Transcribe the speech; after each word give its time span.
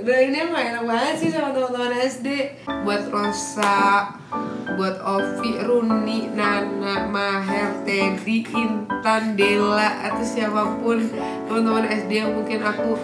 Udah 0.00 0.16
ini 0.16 0.48
emang 0.48 0.64
enak 0.64 0.84
banget 0.88 1.14
sih 1.20 1.28
sama 1.28 1.52
teman-teman 1.52 1.92
SD 2.00 2.28
Buat 2.88 3.12
Rosa 3.12 4.08
Buat 4.80 4.96
Ovi, 5.04 5.60
Runi, 5.60 6.32
Nana, 6.32 7.04
Maher, 7.04 7.84
Teddy, 7.84 8.48
Intan, 8.48 9.36
Dela 9.36 10.00
Atau 10.08 10.24
siapa 10.24 10.80
pun 10.80 11.04
teman-teman 11.44 11.84
SD 11.84 12.16
yang 12.16 12.32
mungkin 12.32 12.64
aku 12.64 12.96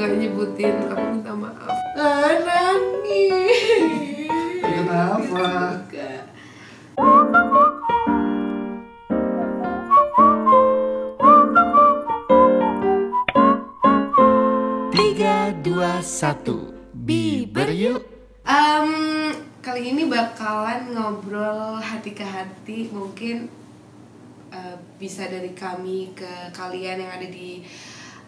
nggak 0.00 0.10
nyebutin 0.16 0.74
Aku 0.96 1.04
minta 1.12 1.32
maaf. 1.36 1.76
Ah, 2.00 2.32
nangis. 2.40 3.60
Kenapa? 4.64 5.76
Satu. 16.24 16.72
Biber 16.96 17.68
yuk. 17.68 18.00
Em, 18.48 18.88
kali 19.60 19.92
ini 19.92 20.08
bakalan 20.08 20.96
ngobrol 20.96 21.76
hati 21.76 22.16
ke 22.16 22.24
hati. 22.24 22.88
Mungkin 22.88 23.44
eh, 24.48 24.76
bisa 24.96 25.28
dari 25.28 25.52
kami 25.52 26.16
ke 26.16 26.48
kalian 26.56 27.04
yang 27.04 27.12
ada 27.12 27.28
di 27.28 27.60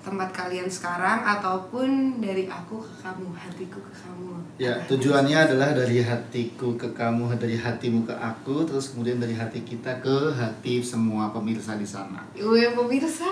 tempat 0.04 0.30
kalian 0.30 0.68
sekarang 0.70 1.24
ataupun 1.24 2.20
dari 2.22 2.46
aku 2.46 2.78
ke 2.78 2.92
kamu 3.00 3.32
hatiku 3.32 3.80
ke 3.80 3.92
kamu. 4.04 4.32
Ya, 4.60 4.76
tujuannya 4.86 5.48
adalah 5.48 5.74
dari 5.74 5.98
hatiku 6.04 6.78
ke 6.78 6.92
kamu, 6.94 7.34
dari 7.40 7.58
hatimu 7.58 8.06
ke 8.06 8.14
aku, 8.14 8.62
terus 8.68 8.94
kemudian 8.94 9.18
dari 9.18 9.34
hati 9.34 9.66
kita 9.66 9.98
ke 10.04 10.36
hati 10.36 10.84
semua 10.84 11.34
pemirsa 11.34 11.74
di 11.74 11.88
sana. 11.88 12.22
Gue 12.36 12.70
pemirsa. 12.76 13.26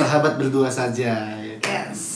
Sahabat 0.00 0.40
berdua 0.40 0.72
saja. 0.72 1.36
Ya. 1.36 1.60
yes 1.60 2.11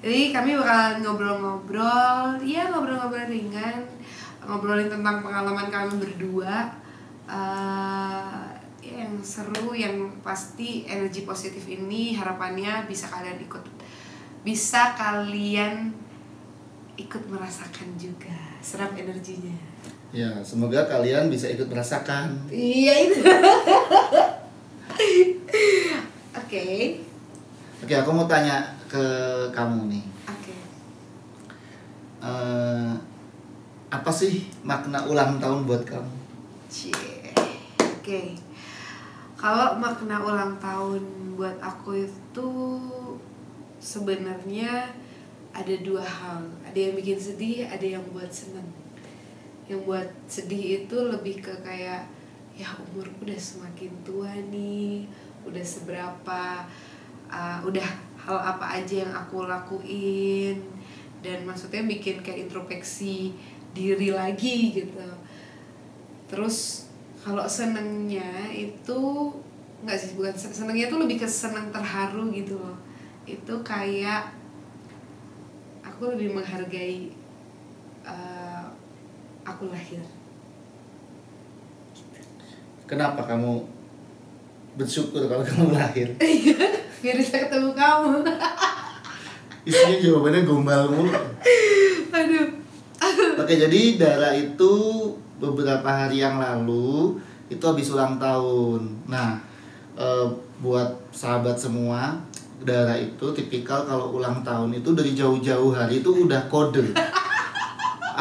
jadi 0.00 0.32
kami 0.32 0.56
bakalan 0.56 1.04
ngobrol-ngobrol 1.04 2.40
ya 2.40 2.72
ngobrol-ngobrol 2.72 3.28
ringan 3.28 3.84
ngobrolin 4.44 4.88
tentang 4.88 5.22
pengalaman 5.22 5.68
kami 5.68 6.00
berdua. 6.00 6.72
Ya, 7.30 8.50
yang 8.80 9.22
seru 9.22 9.76
yang 9.76 10.10
pasti 10.24 10.88
energi 10.88 11.22
positif 11.22 11.62
ini 11.70 12.16
harapannya 12.16 12.90
bisa 12.90 13.06
kalian 13.06 13.38
ikut 13.38 13.62
bisa 14.42 14.98
kalian 14.98 15.94
ikut 16.98 17.22
merasakan 17.30 17.94
juga. 17.94 18.34
Serap 18.58 18.98
energinya. 18.98 19.54
Ya, 20.10 20.42
semoga 20.42 20.90
kalian 20.90 21.30
bisa 21.30 21.46
ikut 21.46 21.70
merasakan. 21.70 22.50
iya 22.50 23.06
itu. 23.06 23.22
Oke. 26.40 26.98
Oke, 27.80 27.94
aku 27.94 28.10
mau 28.10 28.26
tanya 28.26 28.79
ke 28.90 29.06
kamu 29.54 29.86
nih. 29.86 30.04
oke 30.26 30.54
Eh, 32.20 32.92
apa 33.88 34.10
sih 34.12 34.50
makna 34.60 35.06
ulang 35.08 35.40
tahun 35.40 35.64
buat 35.64 35.88
kamu? 35.88 36.12
Cie. 36.68 37.32
Oke. 37.80 38.36
Kalau 39.40 39.80
makna 39.80 40.20
ulang 40.20 40.60
tahun 40.60 41.00
buat 41.32 41.56
aku 41.64 42.04
itu 42.04 42.50
sebenarnya 43.80 44.92
ada 45.56 45.74
dua 45.80 46.04
hal. 46.04 46.44
Ada 46.68 46.78
yang 46.90 46.94
bikin 47.00 47.16
sedih, 47.16 47.64
ada 47.64 47.86
yang 47.88 48.04
buat 48.12 48.28
seneng. 48.28 48.68
Yang 49.64 49.80
buat 49.88 50.08
sedih 50.28 50.84
itu 50.84 50.96
lebih 51.08 51.40
ke 51.40 51.56
kayak 51.64 52.04
ya 52.52 52.68
umurku 52.76 53.24
udah 53.24 53.40
semakin 53.40 53.88
tua 54.04 54.36
nih, 54.52 55.08
udah 55.48 55.64
seberapa, 55.64 56.68
uh, 57.32 57.58
udah 57.64 57.88
hal 58.26 58.36
apa 58.36 58.80
aja 58.80 59.06
yang 59.06 59.12
aku 59.12 59.48
lakuin. 59.48 60.60
Dan 61.20 61.44
maksudnya 61.44 61.84
bikin 61.84 62.24
kayak 62.24 62.48
introspeksi 62.48 63.32
diri 63.76 64.10
lagi 64.12 64.72
gitu. 64.72 65.06
Terus 66.30 66.88
kalau 67.20 67.44
senengnya 67.44 68.48
itu 68.48 69.28
nggak 69.80 69.96
sih 69.96 70.16
bukan 70.16 70.32
sen- 70.36 70.52
senengnya 70.52 70.88
itu 70.88 70.96
lebih 70.96 71.20
ke 71.20 71.28
seneng 71.28 71.68
terharu 71.68 72.32
gitu 72.32 72.56
loh. 72.56 72.76
Itu 73.28 73.60
kayak 73.60 74.32
aku 75.84 76.16
lebih 76.16 76.32
menghargai 76.32 77.12
uh, 78.04 78.64
aku 79.44 79.68
lahir. 79.68 80.00
Kenapa 82.88 83.22
kamu 83.22 83.62
bersyukur 84.74 85.28
kalau 85.28 85.44
kamu 85.44 85.76
lahir? 85.76 86.08
biar 87.00 87.16
bisa 87.16 87.36
ketemu 87.48 87.70
kamu 87.72 88.22
Isinya 89.60 89.96
jawabannya 90.00 90.40
gombal 90.48 90.88
mulu. 90.88 91.12
aduh 92.16 92.48
Oke, 93.40 93.56
jadi 93.56 93.96
Dara 93.96 94.36
itu 94.36 94.72
beberapa 95.40 95.88
hari 95.88 96.20
yang 96.20 96.36
lalu 96.36 97.16
itu 97.48 97.64
habis 97.64 97.88
ulang 97.88 98.20
tahun. 98.20 99.08
Nah, 99.08 99.40
eh, 99.96 100.28
buat 100.60 101.00
sahabat 101.08 101.56
semua, 101.56 102.20
Dara 102.60 102.92
itu 103.00 103.32
tipikal 103.32 103.88
kalau 103.88 104.12
ulang 104.12 104.44
tahun 104.44 104.76
itu 104.76 104.92
dari 104.92 105.16
jauh-jauh 105.16 105.72
hari 105.72 106.04
itu 106.04 106.28
udah 106.28 106.44
kode. 106.52 106.92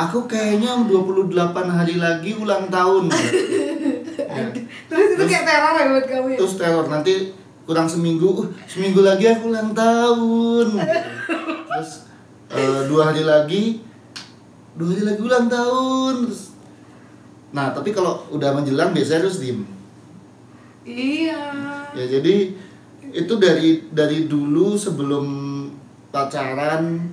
Aku 0.07 0.31
kayaknya 0.31 0.87
28 0.87 1.27
hari 1.67 1.99
lagi 1.99 2.31
ulang 2.39 2.71
tahun. 2.71 3.11
Ya. 4.29 4.45
terus 4.87 5.17
itu 5.17 5.23
kayak 5.25 5.43
teror 5.43 5.73
ya 5.73 5.85
buat 5.89 6.05
kamu 6.05 6.27
ya 6.31 6.37
Terus 6.37 6.53
teror 6.55 6.85
nanti 6.85 7.33
kurang 7.69 7.85
seminggu, 7.85 8.33
"Uh, 8.33 8.49
seminggu 8.65 9.05
lagi 9.05 9.29
aku 9.29 9.53
ulang 9.53 9.77
tahun. 9.77 10.73
Terus 11.69 12.09
eh, 12.49 12.81
dua 12.89 13.13
hari 13.13 13.21
lagi, 13.21 13.77
dua 14.73 14.89
hari 14.89 15.05
lagi 15.05 15.21
ulang 15.21 15.45
tahun. 15.45 16.25
Terus, 16.25 16.57
nah 17.53 17.69
tapi 17.69 17.93
kalau 17.93 18.25
udah 18.33 18.57
menjelang 18.57 18.89
biasanya 18.89 19.21
harus 19.21 19.37
diem. 19.37 19.61
iya 20.81 21.53
Ya 21.93 22.05
jadi 22.09 22.57
itu 23.13 23.33
dari 23.37 23.85
dari 23.93 24.25
dulu 24.25 24.73
sebelum 24.73 25.25
pacaran, 26.09 27.05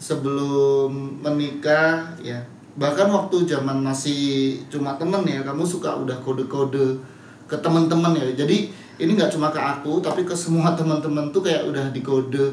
sebelum 0.00 1.20
menikah, 1.20 2.16
ya 2.24 2.40
bahkan 2.80 3.12
waktu 3.12 3.44
zaman 3.44 3.84
masih 3.84 4.56
cuma 4.72 4.96
temen 4.96 5.20
ya, 5.28 5.44
kamu 5.44 5.68
suka 5.68 6.00
udah 6.00 6.16
kode-kode 6.24 6.96
ke 7.44 7.60
teman-teman 7.60 8.16
ya. 8.16 8.32
Jadi 8.32 8.87
ini 8.98 9.14
nggak 9.14 9.30
cuma 9.30 9.48
ke 9.54 9.60
aku, 9.62 10.02
tapi 10.02 10.26
ke 10.26 10.34
semua 10.34 10.74
teman-teman 10.78 11.30
tuh 11.30 11.40
kayak 11.40 11.70
udah 11.70 11.94
dikode. 11.94 12.50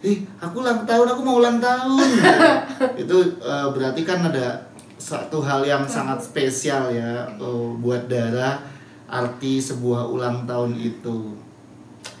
Ih, 0.00 0.24
aku 0.40 0.64
ulang 0.64 0.88
tahun, 0.88 1.12
aku 1.12 1.20
mau 1.20 1.36
ulang 1.42 1.60
tahun. 1.60 2.08
itu 3.02 3.16
eh, 3.42 3.68
berarti 3.68 4.00
kan 4.06 4.24
ada 4.24 4.56
satu 4.96 5.44
hal 5.44 5.60
yang 5.66 5.84
sangat 5.84 6.22
spesial 6.22 6.88
ya 6.88 7.28
eh, 7.28 7.68
buat 7.82 8.08
Dara 8.08 8.62
arti 9.10 9.60
sebuah 9.60 10.08
ulang 10.08 10.48
tahun 10.48 10.78
itu. 10.78 11.36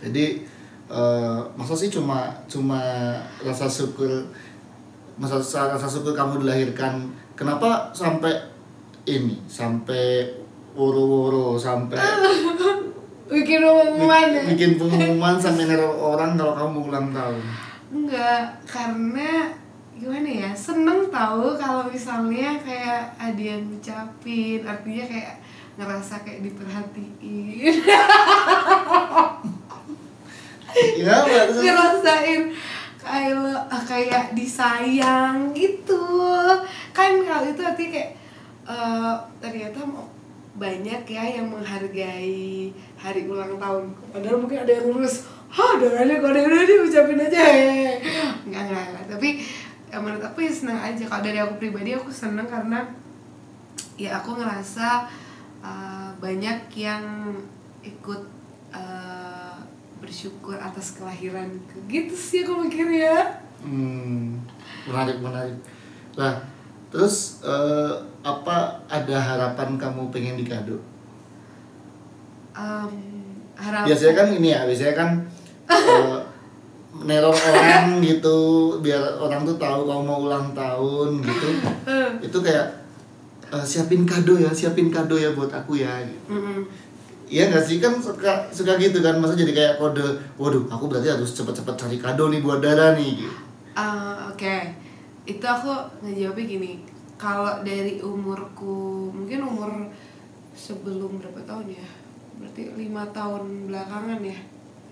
Jadi 0.04 0.44
eh, 0.90 1.40
masa 1.56 1.72
sih 1.72 1.88
cuma 1.88 2.28
cuma 2.50 2.82
rasa 3.40 3.70
syukur 3.70 4.28
masa 5.16 5.40
rasa 5.40 5.88
syukur 5.88 6.12
kamu 6.12 6.44
dilahirkan. 6.44 7.08
Kenapa 7.32 7.88
sampai 7.96 8.36
ini 9.08 9.40
sampai 9.48 10.28
woro-woro 10.76 11.56
sampai 11.56 11.98
bikin 13.30 13.60
pengumuman 13.60 14.26
ya? 14.28 14.42
Bikin 14.50 14.70
pengumuman 14.74 15.34
sampai 15.34 15.64
neror 15.64 15.94
orang 15.94 16.34
kalau 16.34 16.52
kamu 16.52 16.78
ulang 16.86 17.08
tahun. 17.10 17.40
Enggak, 17.90 18.42
karena 18.64 19.50
gimana 19.92 20.24
ya 20.26 20.50
seneng 20.50 21.06
tahu 21.08 21.54
kalau 21.54 21.84
misalnya 21.84 22.56
kayak 22.58 23.12
ada 23.14 23.38
yang 23.38 23.62
ngucapin 23.62 24.62
artinya 24.62 25.04
kayak 25.06 25.34
ngerasa 25.76 26.14
kayak 26.20 26.42
diperhatiin. 26.42 27.74
Ya, 30.94 31.26
ngerasain 31.26 32.46
kayak 32.96 33.34
lo- 33.34 33.66
ah, 33.66 33.82
kayak 33.82 34.30
disayang 34.32 35.50
gitu. 35.50 35.98
Kan 36.92 37.18
kalau 37.20 37.42
itu 37.44 37.58
artinya 37.58 37.90
kayak 37.90 38.10
eh, 38.64 39.14
ternyata 39.40 39.82
mau- 39.82 40.06
banyak 40.60 41.02
ya 41.08 41.24
yang 41.40 41.48
menghargai 41.48 42.68
hari 43.00 43.24
ulang 43.24 43.56
tahun. 43.56 43.96
Padahal 44.12 44.36
mungkin 44.36 44.60
ada 44.60 44.72
yang 44.76 44.92
ngurus 44.92 45.24
hah 45.48 45.80
udah 45.80 46.04
ada 46.04 46.20
kode 46.20 46.40
udah 46.44 46.60
deh 46.68 46.78
ucapin 46.84 47.16
aja. 47.16 47.40
Enggak 48.44 48.62
enggak, 48.68 48.84
enggak. 48.92 49.04
tapi 49.16 49.28
ya 49.88 49.96
menurut 49.98 50.20
aku 50.20 50.44
ya 50.44 50.52
senang 50.52 50.78
aja. 50.84 51.02
Kalau 51.08 51.22
dari 51.24 51.40
aku 51.40 51.56
pribadi 51.56 51.96
aku 51.96 52.12
seneng 52.12 52.44
karena 52.44 52.84
ya 53.96 54.20
aku 54.20 54.36
ngerasa 54.36 55.08
uh, 55.64 56.12
banyak 56.20 56.68
yang 56.76 57.32
ikut 57.80 58.22
uh, 58.76 59.56
bersyukur 60.00 60.60
atas 60.60 61.00
kelahiran 61.00 61.48
gitu 61.88 62.12
sih 62.12 62.44
aku 62.44 62.68
mikirnya. 62.68 63.40
Hmm, 63.64 64.36
menarik 64.84 65.20
menarik. 65.24 65.56
Nah, 66.16 66.40
terus 66.88 67.44
eh, 67.44 67.94
apa 68.20 68.56
ada 68.86 69.16
harapan 69.16 69.80
kamu 69.80 70.12
pengen 70.12 70.36
dikado? 70.36 70.76
um, 72.52 72.92
harap 73.56 73.84
Biasanya 73.86 74.14
kan 74.16 74.28
ini 74.32 74.48
ya, 74.52 74.60
biasanya 74.68 74.94
kan 74.96 75.08
eh, 75.70 76.18
neror 77.00 77.32
orang 77.32 78.02
gitu 78.02 78.38
biar 78.82 79.00
orang 79.16 79.46
tuh 79.46 79.56
tahu 79.56 79.86
kamu 79.86 80.02
mau 80.02 80.18
ulang 80.26 80.50
tahun 80.52 81.22
gitu 81.22 81.48
itu 82.20 82.38
kayak 82.42 82.66
"Eh, 83.48 83.64
siapin 83.64 84.02
kado 84.04 84.36
ya 84.36 84.50
siapin 84.50 84.90
kado 84.90 85.14
ya 85.16 85.30
buat 85.32 85.48
aku 85.48 85.78
ya 85.78 86.02
Mm-mm. 86.28 86.66
Iya 87.30 87.46
nggak 87.46 87.62
sih 87.62 87.78
kan 87.78 87.94
suka 88.02 88.50
suka 88.50 88.74
gitu 88.74 88.98
kan 89.06 89.14
masa 89.22 89.38
jadi 89.38 89.54
kayak 89.54 89.74
kode 89.78 90.02
waduh 90.34 90.66
aku 90.66 90.90
berarti 90.90 91.14
harus 91.14 91.30
cepet-cepet 91.30 91.74
cari 91.78 91.94
kado 91.94 92.26
nih 92.26 92.42
buat 92.42 92.58
Dara 92.58 92.98
nih 92.98 93.22
gitu. 93.22 93.30
Ah, 93.78 94.26
Oke, 94.26 94.66
itu 95.22 95.46
aku 95.46 95.70
ngejawabnya 96.02 96.42
gini. 96.42 96.82
Kalau 97.20 97.60
dari 97.60 98.00
umurku, 98.00 99.12
mungkin 99.12 99.44
umur 99.44 99.92
sebelum 100.56 101.20
berapa 101.20 101.44
tahun 101.44 101.68
ya? 101.68 101.88
Berarti 102.40 102.72
lima 102.80 103.04
tahun 103.12 103.68
belakangan 103.68 104.24
ya? 104.24 104.38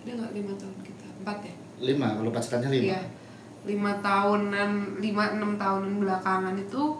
Ada 0.04 0.10
nggak 0.12 0.32
lima 0.36 0.52
tahun 0.60 0.76
kita? 0.84 1.06
Empat 1.24 1.38
ya? 1.48 1.54
lima 1.78 2.18
kalau 2.18 2.30
pacarannya 2.34 2.70
lima 2.74 2.84
Iya, 2.90 3.00
lima 3.66 3.92
tahunan, 4.02 4.70
lima 4.98 5.24
enam 5.38 5.54
tahunan 5.54 6.02
belakangan 6.02 6.54
itu 6.58 6.98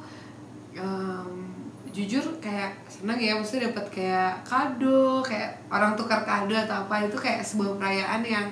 em, 0.78 1.50
jujur 1.90 2.22
kayak 2.38 2.78
senang 2.86 3.18
ya, 3.18 3.34
maksudnya 3.34 3.74
dapat 3.74 3.86
kayak 3.90 4.32
kado, 4.46 5.18
kayak 5.26 5.58
orang 5.66 5.98
tukar 5.98 6.22
kado 6.22 6.54
atau 6.54 6.86
apa 6.86 7.10
itu 7.10 7.18
kayak 7.18 7.42
sebuah 7.42 7.74
perayaan 7.80 8.22
yang 8.22 8.46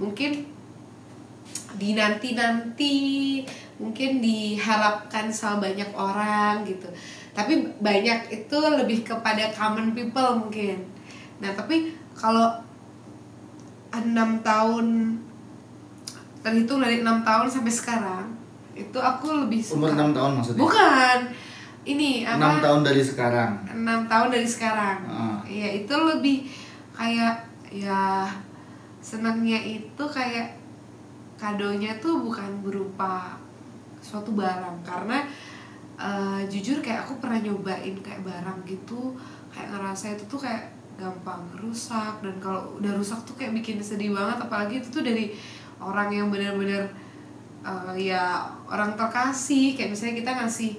mungkin 0.00 0.48
dinanti-nanti, 1.76 2.96
mungkin 3.76 4.24
diharapkan 4.24 5.28
sama 5.28 5.68
banyak 5.68 5.90
orang 5.92 6.64
gitu. 6.64 6.88
Tapi 7.36 7.60
banyak 7.80 8.32
itu 8.32 8.56
lebih 8.56 9.04
kepada 9.04 9.52
common 9.52 9.92
people 9.92 10.48
mungkin. 10.48 10.80
Nah 11.40 11.52
tapi 11.52 11.92
kalau 12.16 12.48
enam 13.92 14.40
tahun 14.40 15.16
terhitung 16.40 16.80
dari 16.80 17.00
enam 17.02 17.20
tahun 17.26 17.48
sampai 17.48 17.72
sekarang 17.72 18.26
itu 18.76 18.98
aku 19.00 19.48
lebih 19.48 19.60
suka 19.64 19.80
umur 19.80 19.90
enam 19.96 20.10
tahun 20.12 20.32
maksudnya 20.36 20.60
bukan 20.60 21.18
ini 21.88 22.28
enam 22.28 22.60
tahun 22.60 22.80
dari 22.84 23.02
sekarang 23.02 23.52
enam 23.72 24.04
tahun 24.04 24.28
dari 24.30 24.44
sekarang 24.46 24.98
Ah. 25.08 25.40
iya 25.48 25.80
itu 25.80 25.90
lebih 25.96 26.44
kayak 26.92 27.40
ya 27.72 28.28
senangnya 29.00 29.58
itu 29.58 30.04
kayak 30.06 30.54
kadonya 31.40 31.96
tuh 31.98 32.20
bukan 32.20 32.60
berupa 32.60 33.40
suatu 34.06 34.30
barang. 34.38 34.86
Karena 34.86 35.26
eh, 35.98 36.40
jujur 36.46 36.78
kayak 36.78 37.10
aku 37.10 37.18
pernah 37.18 37.42
nyobain 37.42 37.98
kayak 37.98 38.22
barang 38.22 38.62
gitu 38.62 39.18
kayak 39.50 39.72
ngerasa 39.72 40.14
itu 40.14 40.24
tuh 40.30 40.40
kayak 40.44 40.70
gampang 40.96 41.44
rusak 41.58 42.24
dan 42.24 42.34
kalau 42.40 42.76
udah 42.80 42.92
rusak 42.96 43.20
tuh 43.26 43.34
kayak 43.34 43.50
bikin 43.58 43.82
sedih 43.82 44.14
banget. 44.14 44.38
Apalagi 44.38 44.78
itu 44.78 44.88
tuh 44.94 45.02
dari 45.02 45.34
orang 45.82 46.14
yang 46.14 46.30
benar-benar 46.30 46.86
eh, 47.66 47.94
ya 47.98 48.46
orang 48.70 48.94
terkasih. 48.94 49.74
Kayak 49.74 49.90
misalnya 49.98 50.14
kita 50.22 50.30
ngasih 50.38 50.72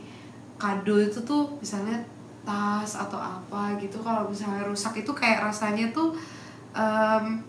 kado 0.58 0.96
itu 0.98 1.20
tuh 1.22 1.60
misalnya 1.62 2.02
tas 2.48 2.96
atau 2.96 3.20
apa 3.20 3.76
gitu 3.78 4.00
kalau 4.00 4.32
misalnya 4.32 4.64
rusak 4.64 5.04
itu 5.04 5.12
kayak 5.12 5.52
rasanya 5.52 5.92
tuh 5.92 6.16
em, 6.72 7.44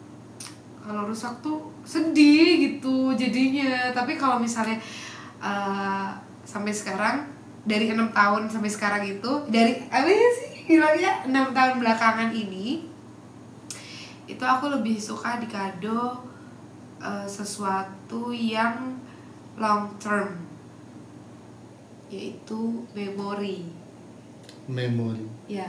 kalau 0.83 1.07
rusak 1.07 1.31
tuh 1.39 1.71
sedih 1.87 2.59
gitu 2.67 3.15
jadinya. 3.15 3.95
Tapi 3.95 4.19
kalau 4.19 4.43
misalnya 4.43 4.75
eh, 5.43 6.09
sampai 6.45 6.73
sekarang 6.73 7.27
dari 7.69 7.93
enam 7.93 8.09
tahun 8.15 8.49
sampai 8.49 8.71
sekarang 8.71 9.03
itu 9.05 9.31
dari 9.53 9.77
apa 9.93 10.09
sih 10.09 10.65
bilangnya 10.69 11.25
enam 11.29 11.53
tahun 11.53 11.81
belakangan 11.81 12.33
ini 12.33 12.89
itu 14.29 14.45
aku 14.45 14.69
lebih 14.69 15.01
suka 15.01 15.41
di 15.41 15.49
kado 15.49 16.25
eh, 17.01 17.27
sesuatu 17.29 18.31
yang 18.35 18.97
long 19.59 19.91
term. 19.99 20.47
Yaitu 22.09 22.89
memori. 22.97 23.69
Memori. 24.65 25.29
Ya 25.49 25.69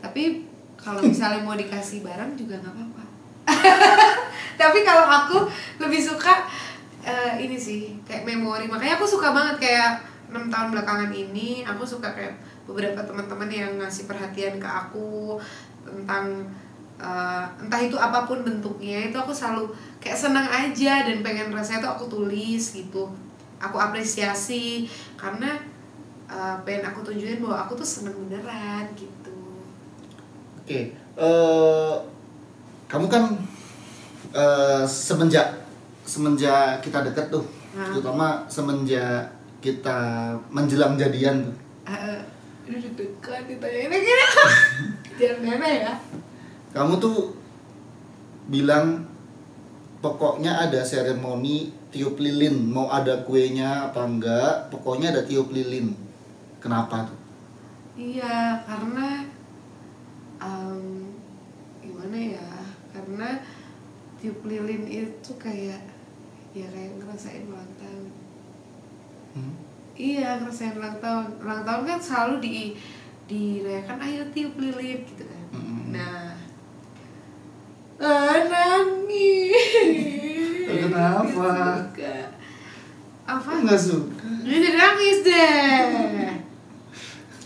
tapi 0.00 0.48
kalau 0.80 1.04
misalnya 1.04 1.44
mau 1.44 1.54
dikasih 1.54 2.00
barang 2.00 2.32
juga 2.34 2.56
nggak 2.56 2.72
apa-apa. 2.72 3.04
Tapi 4.60 4.78
kalau 4.80 5.04
aku 5.04 5.38
lebih 5.76 6.00
suka 6.00 6.48
eh, 7.10 7.32
ini 7.42 7.58
sih 7.58 7.98
kayak 8.06 8.22
memori. 8.22 8.70
Makanya 8.70 8.94
aku 9.02 9.06
suka 9.06 9.34
banget 9.34 9.58
kayak 9.58 9.92
enam 10.30 10.46
tahun 10.46 10.70
belakangan 10.70 11.10
ini 11.10 11.66
aku 11.66 11.82
suka 11.82 12.14
kayak 12.14 12.38
beberapa 12.62 13.02
teman-teman 13.02 13.50
yang 13.50 13.72
ngasih 13.82 14.06
perhatian 14.06 14.62
ke 14.62 14.68
aku 14.68 15.34
tentang 15.82 16.46
eh, 17.02 17.44
entah 17.58 17.80
itu 17.82 17.98
apa 17.98 18.22
pun 18.30 18.46
bentuknya 18.46 19.10
itu 19.10 19.18
aku 19.18 19.34
selalu 19.34 19.74
kayak 19.98 20.14
senang 20.14 20.46
aja 20.46 21.02
dan 21.02 21.26
pengen 21.26 21.50
rasanya 21.50 21.82
tuh 21.82 21.92
aku 21.98 22.04
tulis 22.06 22.62
gitu. 22.70 23.10
Aku 23.58 23.76
apresiasi 23.76 24.86
karena 25.18 25.58
eh, 26.30 26.56
pengen 26.62 26.86
aku 26.94 27.02
tunjukin 27.02 27.42
bahwa 27.42 27.66
aku 27.66 27.74
tuh 27.74 27.88
seneng 27.88 28.14
beneran 28.30 28.86
gitu. 28.94 29.34
Oke 30.62 30.94
eh 31.20 31.94
kamu 32.88 33.06
kan 33.06 33.24
eh, 34.32 34.82
semenjak 34.88 35.52
semenjak 36.04 36.80
kita 36.84 37.06
deket 37.06 37.28
tuh. 37.30 37.44
Nah. 37.70 37.86
terutama 37.86 38.26
semenjak 38.50 39.30
kita 39.62 40.34
menjelang 40.50 40.98
jadian 40.98 41.46
tuh. 41.46 41.54
Udah 42.70 42.78
deg-degan 42.86 43.50
ditanya 43.50 43.78
ini 43.90 43.96
gini 43.98 44.26
jangan 45.18 45.38
nenek 45.42 45.74
ya. 45.82 45.94
Kamu 46.70 47.02
tuh 47.02 47.34
bilang 48.46 49.10
pokoknya 49.98 50.70
ada 50.70 50.86
seremoni 50.86 51.74
tiup 51.90 52.22
lilin. 52.22 52.70
Mau 52.70 52.86
ada 52.86 53.26
kuenya 53.26 53.90
apa 53.90 54.06
enggak 54.06 54.70
pokoknya 54.70 55.10
ada 55.10 55.26
tiup 55.26 55.50
lilin. 55.50 55.90
Kenapa 56.62 57.10
tuh? 57.10 57.18
Iya 57.98 58.62
karena 58.62 59.26
em, 60.38 61.10
gimana 61.82 62.18
ya? 62.38 62.50
Karena 62.94 63.42
tiup 64.22 64.46
lilin 64.46 64.86
itu 64.86 65.34
kayak 65.42 65.89
ya 66.50 66.66
kayak 66.66 66.98
ngerasain 66.98 67.46
ulang 67.46 67.72
tahun 67.76 68.08
Hmm? 69.30 69.54
iya 69.94 70.34
ngerasain 70.36 70.74
ulang 70.74 70.98
tahun 70.98 71.38
ulang 71.38 71.62
tahun 71.62 71.82
kan 71.86 72.00
selalu 72.02 72.34
di 72.42 72.74
dirayakan 73.24 74.02
ayo 74.02 74.26
tiup 74.34 74.58
lilin 74.58 75.06
gitu 75.06 75.22
kan 75.22 75.44
Mm-mm. 75.54 75.94
nah 75.94 76.34
ah, 77.96 78.36
nangis 78.42 79.54
Kenapa? 80.66 81.78
Suka. 81.78 82.34
apa 83.22 83.50
nggak 83.62 83.78
suka 83.78 84.26
jadi 84.40 84.72
nangis 84.72 85.18
deh. 85.22 85.84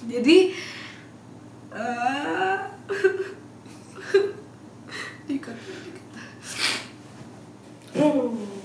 Jadi 0.07 0.55
eh 1.75 2.57
dikat 5.29 5.53
dikat. 5.53 6.09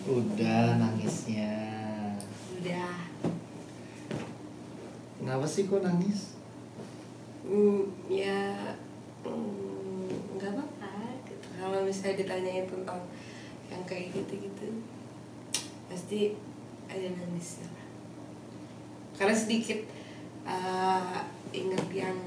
Udah 0.10 0.82
nangisnya 0.82 1.54
Udah. 2.58 2.98
kenapa 5.22 5.46
sih 5.46 5.70
kok 5.70 5.86
nangis 5.86 6.40
Hmm, 7.50 7.82
ya 8.06 8.62
hmm, 9.26 10.38
nggak 10.38 10.54
apa-apa 10.54 11.18
gitu. 11.26 11.48
Kalau 11.58 11.82
misalnya 11.82 12.22
ditanyain 12.22 12.70
tentang 12.70 13.02
yang 13.74 13.82
kayak 13.90 14.14
gitu-gitu, 14.14 14.86
pasti 15.90 16.38
ada 16.86 17.10
nangisnya. 17.10 17.66
Karena 19.18 19.34
sedikit 19.34 19.82
eh, 20.46 21.20
ingat 21.58 21.90
yang 21.90 22.22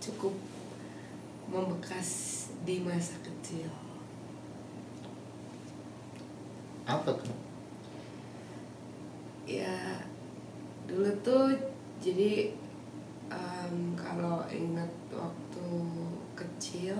cukup 0.00 0.32
membekas 1.52 2.08
di 2.64 2.80
masa 2.80 3.20
kecil. 3.20 3.85
Apa 6.86 7.10
tuh? 7.12 7.36
Ya 9.46 10.02
dulu 10.86 11.10
tuh 11.22 11.50
jadi 11.98 12.50
em, 13.30 13.74
kalau 13.98 14.42
ingat 14.46 14.90
waktu 15.10 15.66
kecil 16.38 16.94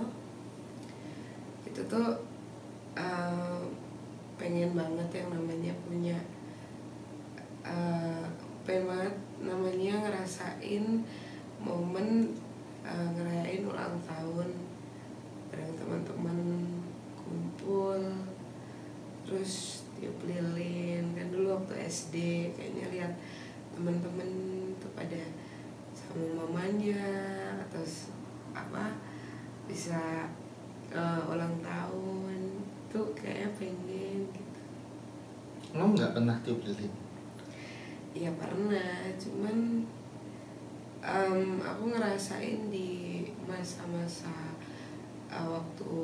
itu 1.66 1.80
tuh 1.86 2.18
em, 2.98 3.62
pengen 4.38 4.74
banget 4.74 5.08
yang 5.22 5.30
namanya 5.34 5.72
punya 5.86 6.18
eh, 7.64 8.24
pengen 8.66 8.86
banget 8.90 9.14
namanya 9.42 9.92
ngerasain 10.06 10.84
momen 11.62 12.08
eh, 12.86 13.06
ngerayain 13.14 13.62
ulang 13.66 13.96
tahun 14.02 14.48
bareng 15.50 15.72
teman-teman 15.78 16.38
kumpul 17.18 18.00
terus 19.26 19.82
tiup 19.98 20.14
lilin 20.22 21.02
kan 21.16 21.26
dulu 21.32 21.58
waktu 21.58 21.74
SD 21.88 22.14
kayaknya 22.54 22.86
lihat 22.94 23.12
teman-teman 23.74 24.28
tuh 24.78 24.90
pada 24.94 25.22
sama 25.96 26.44
mamanya 26.44 27.02
atau 27.66 27.82
s- 27.82 28.12
apa 28.54 28.94
bisa 29.66 30.30
eh, 30.90 31.22
ulang 31.26 31.58
tahun 31.60 32.38
tuh 32.88 33.10
kayaknya 33.14 33.50
pengen 33.58 34.22
gitu 34.30 34.60
lo 35.76 35.92
nggak 35.92 36.14
pernah 36.14 36.34
tiup 36.46 36.62
lilin 36.62 36.94
ya 38.16 38.30
pernah. 38.38 39.12
Cuman 39.20 39.82
em, 41.02 41.40
aku 41.60 41.82
ngerasain 41.92 42.72
di 42.72 43.26
masa-masa 43.44 44.32
uh, 45.28 45.46
waktu 45.58 45.98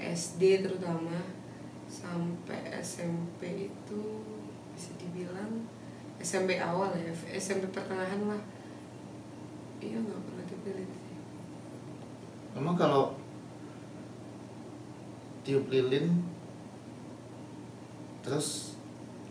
SD 0.00 0.64
terutama 0.64 1.20
sampai 1.90 2.72
SMP 2.80 3.68
itu 3.68 4.02
bisa 4.72 4.96
dibilang 4.96 5.66
SMP 6.22 6.56
awal 6.56 6.94
ya 6.96 7.12
SMP 7.36 7.68
pertengahan 7.68 8.24
lah. 8.24 8.42
Iya 9.82 9.98
nggak 10.00 10.22
pernah 10.24 10.44
dipilih 10.48 10.88
sih. 10.88 11.18
Emang 12.56 12.76
kalau 12.76 13.16
tiup 15.44 15.68
lilin 15.72 16.39
terus 18.30 18.78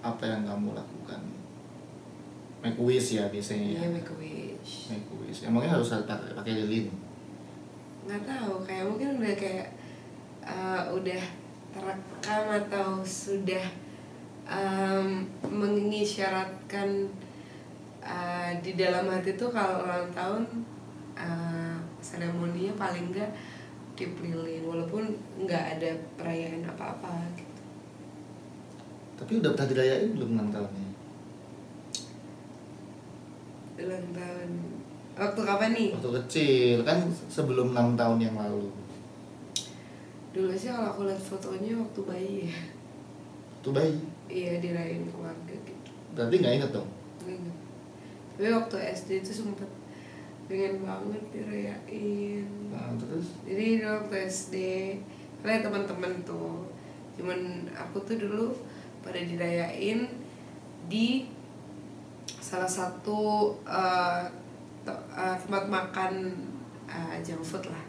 apa 0.03 0.27
yang 0.27 0.43
kamu 0.43 0.75
lakukan? 0.75 1.23
Make 2.59 2.75
wish 2.75 3.15
ya 3.15 3.31
biasanya 3.31 3.79
iya 3.79 3.79
ya 3.87 3.89
make 3.95 4.11
a 4.11 4.15
wish. 4.19 4.91
Make 4.91 5.07
wish. 5.23 5.47
Emangnya 5.47 5.79
harus 5.79 5.95
pakai 6.03 6.35
pakai 6.35 6.53
lilin? 6.59 6.91
Nggak 8.03 8.27
tahu 8.27 8.59
kayak 8.67 8.83
mungkin 8.91 9.23
udah 9.23 9.35
kayak 9.39 9.71
uh, 10.43 10.91
udah 10.91 11.23
terekam 11.71 12.45
atau 12.51 12.99
sudah 13.07 13.63
um, 14.43 15.23
mengisyaratkan 15.47 17.07
uh, 18.03 18.51
di 18.59 18.75
dalam 18.75 19.07
hati 19.07 19.39
tuh 19.39 19.47
kalau 19.47 19.87
ulang 19.87 20.11
tahun 20.11 20.43
uh, 21.15 21.79
seremoninya 22.03 22.75
paling 22.75 23.15
enggak 23.15 23.31
tiup 23.95 24.19
lilin 24.19 24.67
walaupun 24.67 25.15
nggak 25.39 25.79
ada 25.79 25.95
perayaan 26.19 26.67
apa-apa. 26.67 27.31
gitu. 27.39 27.48
Tapi 29.19 29.43
udah 29.43 29.51
pernah 29.51 29.67
dirayain 29.67 30.15
belum 30.15 30.39
enam 30.39 30.47
tahunnya 30.55 30.89
ulang 33.89 34.07
tahun. 34.13 34.49
Waktu 35.19 35.41
kapan 35.43 35.71
nih? 35.75 35.89
Waktu 35.95 36.11
kecil 36.23 36.77
kan 36.87 36.99
sebelum 37.27 37.75
enam 37.75 37.95
tahun 37.95 38.19
yang 38.23 38.35
lalu. 38.35 38.71
Dulu 40.31 40.53
sih 40.55 40.71
kalau 40.71 40.95
aku 40.95 41.01
lihat 41.09 41.19
fotonya 41.19 41.73
waktu 41.75 42.01
bayi 42.05 42.33
ya. 42.47 42.59
Tuh 43.59 43.71
bayi? 43.75 43.99
Iya 44.29 44.61
dirayain 44.63 45.03
keluarga 45.09 45.55
gitu. 45.65 45.91
Berarti 46.15 46.35
nggak 46.39 46.55
inget 46.61 46.71
dong? 46.71 46.89
Nggak 47.25 47.35
inget. 47.35 47.57
tapi 48.39 48.55
waktu 48.55 48.75
SD 48.95 49.09
itu 49.19 49.31
sempet 49.35 49.67
pengen 50.47 50.79
banget 50.79 51.23
dirayain. 51.35 52.47
Nah, 52.71 52.95
terus? 52.95 53.35
Jadi 53.43 53.83
waktu 53.83 54.15
SD 54.31 54.55
kalian 55.43 55.63
teman-teman 55.67 56.13
tuh 56.23 56.63
cuman 57.19 57.67
aku 57.75 57.99
tuh 58.07 58.15
dulu 58.15 58.55
pada 59.09 59.25
dirayain 59.25 60.05
di 60.85 61.25
salah 62.37 62.69
satu 62.69 63.51
uh, 63.65 64.21
uh, 64.85 65.35
tempat 65.41 65.65
makan 65.65 66.37
uh, 66.85 67.17
junk 67.25 67.41
food 67.41 67.65
lah. 67.65 67.85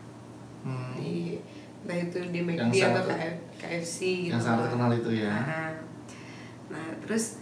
Hmm, 0.64 0.96
di 0.96 1.36
entah 1.84 1.96
itu 1.96 2.20
di 2.28 2.40
McD 2.44 2.76
atau 2.84 3.04
KF 3.08 3.36
KFC 3.56 4.28
gitu 4.28 4.36
yang 4.36 4.40
sangat 4.40 4.68
terkenal 4.68 4.92
itu 4.92 5.10
ya. 5.24 5.32
Nah, 5.32 5.72
nah 6.68 6.88
terus 7.00 7.40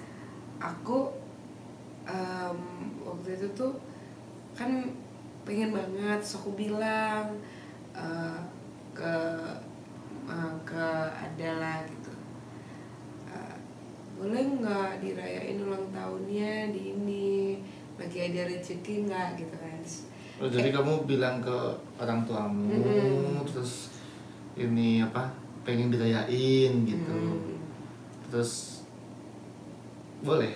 aku 0.62 1.10
em, 2.06 2.58
waktu 3.02 3.34
itu 3.34 3.46
tuh 3.58 3.74
kan 4.54 4.86
pengen 5.42 5.74
banget, 5.74 6.18
terus 6.22 6.38
aku 6.38 6.54
bilang 6.54 7.34
eh, 7.94 8.38
ke 8.94 9.14
eh, 10.28 10.54
ke 10.66 10.86
adalah 11.14 11.82
gitu, 11.86 12.07
boleh 14.18 14.42
nggak 14.58 14.98
dirayain 14.98 15.62
ulang 15.62 15.86
tahunnya 15.94 16.74
di 16.74 16.92
ini, 16.92 17.62
lagi 17.94 18.18
ada 18.18 18.50
rezeki 18.50 19.06
nggak 19.06 19.38
gitu 19.38 19.54
kan? 19.54 19.78
Oh, 20.38 20.46
jadi 20.46 20.70
kamu 20.70 21.06
bilang 21.06 21.42
ke 21.42 21.58
orang 21.98 22.22
tuamu 22.22 22.70
Mm-mm. 22.70 23.42
terus 23.42 23.90
ini 24.54 25.02
apa 25.02 25.30
pengen 25.62 25.90
dirayain 25.90 26.72
gitu. 26.86 27.10
Hmm, 27.10 27.58
terus 28.30 28.82
boleh? 30.22 30.54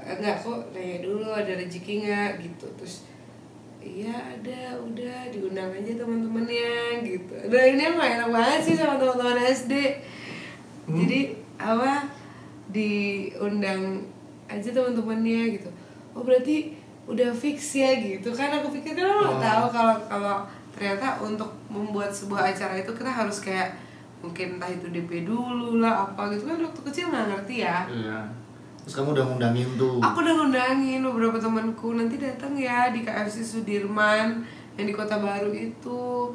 Enggak 0.00 0.44
kok 0.44 0.72
nanya 0.76 1.00
dulu 1.00 1.28
ada 1.32 1.52
rezeki 1.56 2.04
nggak 2.04 2.30
gitu. 2.40 2.66
Terus 2.76 3.08
iya 3.80 4.12
ada 4.12 4.76
udah 4.80 5.28
diundang 5.28 5.72
aja 5.72 5.92
teman-temannya 5.96 7.04
gitu. 7.04 7.32
Udah 7.48 7.62
ini 7.68 7.82
emang 7.84 8.08
enak 8.16 8.28
banget 8.28 8.60
sih 8.60 8.74
sama 8.76 8.96
teman-teman 8.96 9.40
SD 9.44 9.72
Hmm. 10.84 11.00
jadi 11.00 11.32
apa 11.56 12.06
diundang 12.68 14.02
aja 14.46 14.68
teman-temannya 14.70 15.56
gitu 15.56 15.68
oh 16.12 16.22
berarti 16.22 16.74
udah 17.04 17.30
fix 17.30 17.76
ya 17.76 17.94
gitu 17.96 18.32
kan 18.32 18.48
aku 18.50 18.72
pikir 18.72 18.96
kan 18.96 19.04
Oh. 19.04 19.20
lo 19.20 19.30
nggak 19.36 19.44
tahu 19.44 19.66
kalau 19.70 19.96
kalau 20.08 20.36
ternyata 20.72 21.20
untuk 21.20 21.50
membuat 21.68 22.10
sebuah 22.10 22.50
acara 22.50 22.74
itu 22.74 22.90
kita 22.90 23.06
harus 23.06 23.38
kayak 23.38 23.76
mungkin 24.18 24.56
entah 24.56 24.66
itu 24.66 24.88
DP 24.88 25.22
dulu 25.22 25.78
lah 25.78 26.08
apa 26.08 26.32
gitu 26.32 26.48
kan 26.48 26.56
waktu 26.58 26.80
kecil 26.82 27.12
nggak 27.12 27.26
ngerti 27.30 27.54
ya 27.60 27.84
iya 27.86 28.18
terus 28.80 28.96
kamu 28.96 29.12
udah 29.12 29.24
ngundangin 29.24 29.68
tuh 29.76 29.96
Aku 29.96 30.18
udah 30.20 30.34
ngundangin 30.34 31.00
beberapa 31.00 31.36
temanku 31.36 31.94
nanti 31.94 32.16
datang 32.16 32.52
ya 32.52 32.88
di 32.88 33.00
KFC 33.00 33.40
Sudirman 33.40 34.44
yang 34.76 34.84
di 34.84 34.92
Kota 34.92 35.16
Baru 35.16 35.54
itu. 35.56 36.28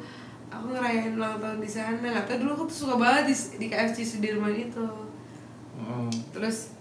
Aku 0.50 0.66
ngerayain 0.66 1.14
ulang 1.14 1.38
tahun 1.38 1.62
di 1.62 1.70
sana. 1.70 2.02
Nggak 2.02 2.26
tahu 2.26 2.42
dulu 2.42 2.50
aku 2.58 2.64
tuh 2.66 2.78
suka 2.82 2.94
banget 2.98 3.30
di, 3.30 3.34
di 3.54 3.66
KFC 3.70 4.02
Sudirman 4.02 4.50
itu. 4.50 4.82
Terus 6.30 6.74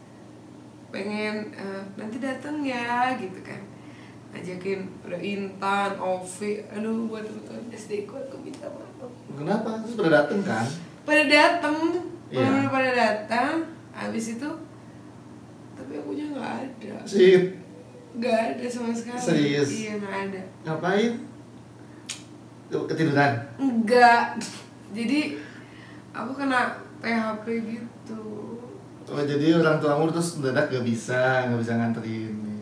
pengen 0.90 1.52
eh, 1.52 1.82
nanti 1.94 2.18
datang 2.18 2.60
ya 2.60 3.14
gitu 3.16 3.40
kan. 3.42 3.62
Ngajakin 4.30 4.80
ada 5.02 5.18
Intan, 5.18 5.92
Ovi, 5.98 6.62
aduh 6.68 7.06
buat 7.06 7.24
teman-teman 7.24 7.66
SD 7.72 8.06
ku 8.06 8.14
aku 8.16 8.38
minta 8.40 8.70
maaf. 8.70 9.10
kenapa 9.32 9.82
terus 9.82 9.96
pada 9.96 10.12
dateng 10.20 10.40
kan 10.44 10.66
Pada 11.02 11.24
datang, 11.26 11.76
Iya. 12.30 12.46
bener-bener 12.46 12.70
pada 12.70 12.92
datang. 12.92 13.54
Habis 13.90 14.38
itu 14.38 14.50
tapi 15.74 15.92
akunya 15.96 16.30
nggak 16.30 16.50
ada. 16.62 16.96
sip 17.04 17.58
Gak 18.12 18.38
ada 18.58 18.66
sama 18.66 18.90
sekali. 18.90 19.22
Serius? 19.22 19.70
Iya 19.70 19.94
gak 19.98 20.16
ada. 20.28 20.42
ngapain 20.64 21.14
ketiduran 22.70 23.34
Enggak. 23.56 24.38
Jadi 24.90 25.38
aku 26.12 26.32
kena 26.34 26.74
PHP 27.00 27.46
gitu. 27.66 28.49
Oh 29.10 29.22
jadi 29.22 29.58
orang 29.58 29.78
tuamu 29.78 30.08
terus 30.08 30.38
mendadak 30.38 30.70
gak 30.70 30.86
bisa 30.86 31.46
nggak 31.46 31.60
bisa 31.60 31.74
nganterin. 31.76 32.34
Nih 32.40 32.62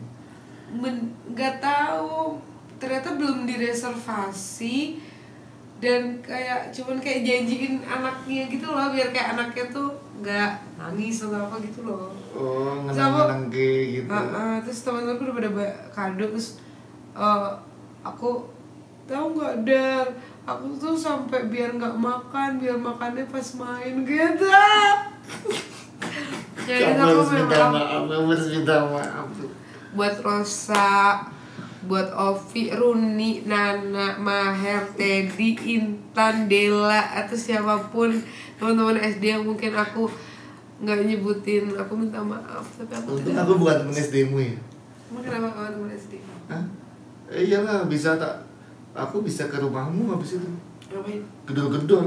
Men, 0.68 0.96
gak 1.32 1.60
tahu. 1.60 2.36
Ternyata 2.76 3.16
belum 3.16 3.44
direservasi. 3.44 5.00
Dan 5.78 6.18
kayak 6.18 6.74
cuman 6.74 6.98
kayak 6.98 7.22
janjiin 7.22 7.78
anaknya 7.80 8.50
gitu 8.50 8.66
loh 8.66 8.90
biar 8.90 9.14
kayak 9.14 9.38
anaknya 9.38 9.70
tuh 9.70 9.94
gak 10.18 10.58
nangis 10.74 11.22
atau 11.22 11.38
apa 11.38 11.56
gitu 11.62 11.86
loh. 11.86 12.10
oh 12.34 12.82
aku- 12.82 13.48
ke 13.48 13.70
gitu. 13.94 14.10
Ah, 14.10 14.26
ah, 14.34 14.56
terus 14.58 14.82
teman-temanku 14.82 15.30
udah 15.30 15.52
pada 15.54 15.70
kado 15.94 16.24
terus 16.34 16.58
eh, 17.14 17.50
aku 18.02 18.50
tahu 19.06 19.38
nggak 19.38 19.56
dar? 19.62 20.06
Aku 20.48 20.74
tuh 20.74 20.98
sampai 20.98 21.46
biar 21.46 21.78
nggak 21.78 21.94
makan 21.94 22.58
biar 22.58 22.74
makannya 22.74 23.22
pas 23.30 23.48
main 23.54 23.94
gitu 24.02 24.48
jadi 26.68 26.92
kamu 26.92 27.00
harus 27.00 27.28
minta 27.32 27.58
maaf 27.66 28.02
kamu 28.04 28.26
harus 28.28 28.48
minta 28.52 28.76
maaf 28.84 29.26
buat 29.88 30.16
Rosa 30.20 30.88
buat 31.78 32.10
Ovi, 32.12 32.68
Runi, 32.68 33.48
Nana, 33.48 34.18
Maher, 34.20 34.92
Teddy, 34.92 35.56
Intan, 35.78 36.44
Dela 36.44 37.00
atau 37.16 37.32
siapa 37.32 37.80
pun 37.88 38.12
teman-teman 38.60 39.00
SD 39.00 39.24
yang 39.24 39.46
mungkin 39.46 39.72
aku 39.72 40.04
nggak 40.78 41.08
nyebutin 41.08 41.72
aku 41.72 41.92
minta 41.96 42.20
maaf 42.20 42.66
tapi 42.76 42.92
aku 42.92 43.16
Untung 43.16 43.32
tidak 43.32 43.42
aku 43.46 43.52
bukan 43.56 43.76
temen 43.80 43.94
SD-mu 43.96 44.36
ya 44.36 44.58
Emang 45.08 45.22
kenapa 45.24 45.48
kamu 45.48 45.68
teman 45.72 45.90
SD? 45.96 46.12
Hah? 46.52 46.64
Eh, 47.32 47.42
iyalah 47.48 47.88
bisa 47.88 48.20
tak 48.20 48.44
aku 48.92 49.24
bisa 49.24 49.48
ke 49.48 49.56
rumahmu 49.56 50.12
habis 50.12 50.36
itu 50.36 50.50
Ngapain? 50.92 51.22
gedor-gedor 51.48 52.04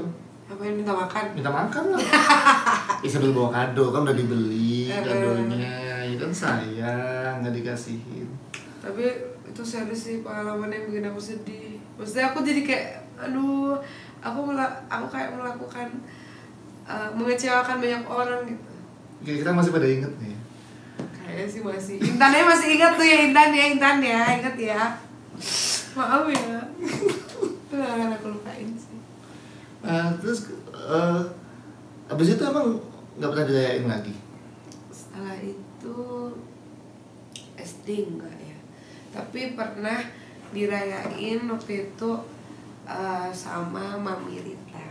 Ngapain 0.52 0.76
minta 0.76 0.92
makan? 0.92 1.26
minta 1.32 1.48
makan 1.48 1.84
lah. 1.96 2.04
Ya 3.04 3.08
sambil 3.08 3.32
bawa 3.32 3.50
kado 3.56 3.96
kan 3.96 4.04
udah 4.04 4.14
dibeli 4.14 4.92
Eh, 4.92 5.00
kadonya 5.00 5.74
ya 6.04 6.16
kan 6.20 6.28
sayang 6.28 7.40
nggak 7.40 7.56
dikasihin. 7.56 8.28
Tapi 8.84 9.08
itu 9.48 9.64
serius 9.64 10.12
sih 10.12 10.20
pengalaman 10.20 10.68
yang 10.68 10.92
bikin 10.92 11.08
aku 11.08 11.24
sedih. 11.24 11.80
Maksudnya 11.96 12.36
aku 12.36 12.44
jadi 12.44 12.62
kayak, 12.68 12.88
aduh 13.16 13.80
Aku 14.22 14.54
aku 14.86 15.06
kayak 15.10 15.34
melakukan 15.34 15.88
uh, 16.86 17.10
Mengecewakan 17.16 17.80
banyak 17.80 18.04
orang 18.06 18.42
gitu. 18.52 18.72
Kira-kira 19.24 19.56
masih 19.56 19.72
pada 19.72 19.88
inget 19.88 20.14
nih. 20.20 20.36
Kayaknya 21.16 21.46
sih 21.48 21.62
masih. 21.64 21.98
Intannya 22.04 22.44
masih 22.44 22.68
ingat 22.76 22.92
tuh 23.00 23.08
ya 23.08 23.18
Intan 23.24 23.50
ya 23.56 23.66
Intan 23.72 23.98
ya 24.04 24.22
Ingat 24.36 24.56
ya. 24.60 24.82
Maaf 25.96 26.28
ya. 26.28 26.60
Itu 27.72 27.76
akan 27.80 28.14
aku 28.20 28.28
lupain 28.36 28.68
sih 28.76 28.91
Nah, 29.82 30.14
terus 30.18 30.46
eh 30.72 31.22
abis 32.06 32.36
itu 32.36 32.44
emang 32.44 32.76
nggak 33.16 33.30
pernah 33.32 33.48
dirayain 33.48 33.88
lagi 33.88 34.14
setelah 34.92 35.36
itu 35.40 35.98
SD 37.56 37.88
enggak 38.08 38.36
ya 38.36 38.58
tapi 39.12 39.54
pernah 39.54 40.00
dirayain 40.52 41.40
waktu 41.48 41.72
itu 41.88 42.10
eh, 42.84 43.30
sama 43.32 43.96
Mami 43.96 44.38
Rita 44.40 44.86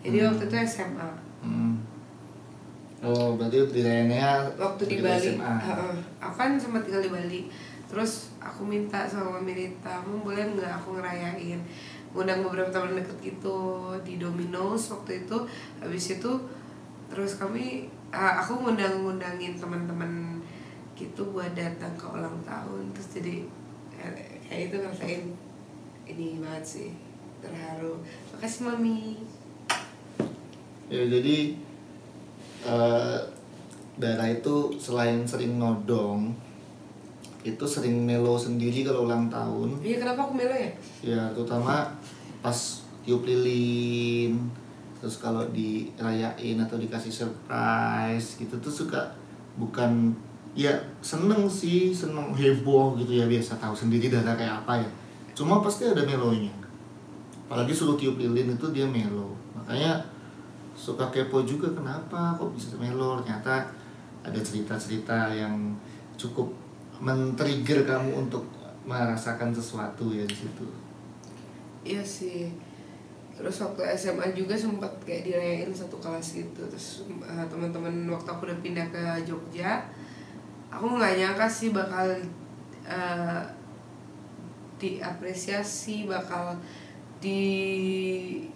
jadi 0.00 0.16
Hmm. 0.16 0.28
waktu 0.30 0.42
itu 0.46 0.56
SMA 0.64 1.10
hmm. 1.42 1.74
oh 3.02 3.34
berarti 3.34 3.56
dirayainnya 3.68 4.46
waktu 4.54 4.82
di 4.86 4.96
Bali 5.02 5.34
SMA. 5.34 5.52
Heeh. 5.58 5.94
aku 6.22 6.34
kan 6.36 6.50
sempat 6.54 6.86
tinggal 6.86 7.02
di 7.02 7.10
Bali 7.10 7.40
terus 7.86 8.30
aku 8.38 8.62
minta 8.62 9.02
sama 9.02 9.38
Mami 9.38 9.52
Rita 9.52 9.98
mau 10.02 10.22
boleh 10.22 10.54
nggak 10.54 10.72
aku 10.78 10.94
ngerayain 10.94 11.58
ngundang 12.12 12.44
beberapa 12.46 12.70
teman 12.70 12.98
deket 12.98 13.34
gitu 13.34 13.58
di 14.02 14.18
Domino's 14.20 14.92
waktu 14.92 15.26
itu. 15.26 15.36
Habis 15.82 16.20
itu 16.20 16.32
terus 17.06 17.38
kami 17.38 17.86
aku 18.12 18.52
ngundang 18.62 19.02
ngundangin 19.02 19.54
teman-teman 19.58 20.42
gitu 20.96 21.28
buat 21.32 21.52
datang 21.52 21.92
ke 21.94 22.06
ulang 22.06 22.38
tahun. 22.46 22.92
Terus 22.94 23.08
jadi 23.20 23.34
eh, 23.98 24.40
kayak 24.46 24.62
itu 24.72 24.76
ngerasain 24.80 25.22
ini 26.06 26.38
banget 26.38 26.64
sih 26.64 26.90
terharu. 27.42 28.00
Makasih 28.34 28.62
mami. 28.66 29.20
Ya 30.86 31.02
jadi 31.02 31.56
eh 32.66 33.18
Dara 33.96 34.28
itu 34.28 34.76
selain 34.76 35.24
sering 35.24 35.56
nodong 35.56 36.36
itu 37.46 37.62
sering 37.62 38.02
melo 38.02 38.34
sendiri 38.34 38.82
kalau 38.82 39.06
ulang 39.06 39.30
tahun. 39.30 39.78
Iya 39.78 40.02
kenapa 40.02 40.26
aku 40.26 40.34
melo 40.34 40.50
ya? 40.50 40.70
Ya 41.06 41.22
terutama 41.30 41.86
pas 42.42 42.82
tiup 43.06 43.22
lilin 43.22 44.50
terus 44.98 45.22
kalau 45.22 45.46
dirayain 45.54 46.58
atau 46.58 46.74
dikasih 46.80 47.12
surprise 47.14 48.42
gitu 48.42 48.58
tuh 48.58 48.72
suka 48.72 49.14
bukan 49.54 50.10
ya 50.56 50.72
seneng 51.04 51.46
sih 51.46 51.94
seneng 51.94 52.34
heboh 52.34 52.98
gitu 52.98 53.14
ya 53.14 53.28
biasa 53.30 53.60
tahu 53.62 53.76
sendiri 53.76 54.10
Dara 54.10 54.34
kayak 54.34 54.66
apa 54.66 54.82
ya. 54.82 54.88
Cuma 55.38 55.62
pasti 55.62 55.86
ada 55.86 56.02
melonya. 56.02 56.50
Apalagi 57.46 57.70
suruh 57.70 57.94
tiup 57.94 58.18
lilin 58.18 58.58
itu 58.58 58.66
dia 58.74 58.88
melo. 58.88 59.38
Makanya 59.54 60.02
suka 60.74 61.06
kepo 61.14 61.46
juga 61.46 61.70
kenapa 61.70 62.34
kok 62.34 62.50
bisa 62.50 62.74
melo? 62.74 63.22
Ternyata 63.22 63.70
ada 64.26 64.40
cerita-cerita 64.42 65.30
yang 65.30 65.54
cukup 66.18 66.65
men-trigger 67.02 67.84
kamu 67.84 68.26
untuk 68.26 68.44
merasakan 68.86 69.50
sesuatu 69.50 70.14
ya 70.14 70.22
di 70.24 70.36
situ 70.36 70.66
Iya 71.86 72.02
sih. 72.02 72.50
Terus 73.38 73.62
waktu 73.62 73.86
SMA 73.94 74.34
juga 74.34 74.58
sempat 74.58 74.90
kayak 75.06 75.22
dirayain 75.30 75.70
satu 75.70 76.02
kelas 76.02 76.34
gitu. 76.34 76.66
Terus 76.66 77.06
eh, 77.22 77.46
teman-teman 77.46 78.10
waktu 78.10 78.26
aku 78.26 78.50
udah 78.50 78.58
pindah 78.58 78.90
ke 78.90 79.22
Jogja, 79.22 79.86
aku 80.66 80.98
nggak 80.98 81.14
nyangka 81.14 81.46
sih 81.46 81.70
bakal 81.70 82.10
eh, 82.82 83.42
diapresiasi, 84.82 86.10
bakal 86.10 86.58
dihargai 87.22 88.50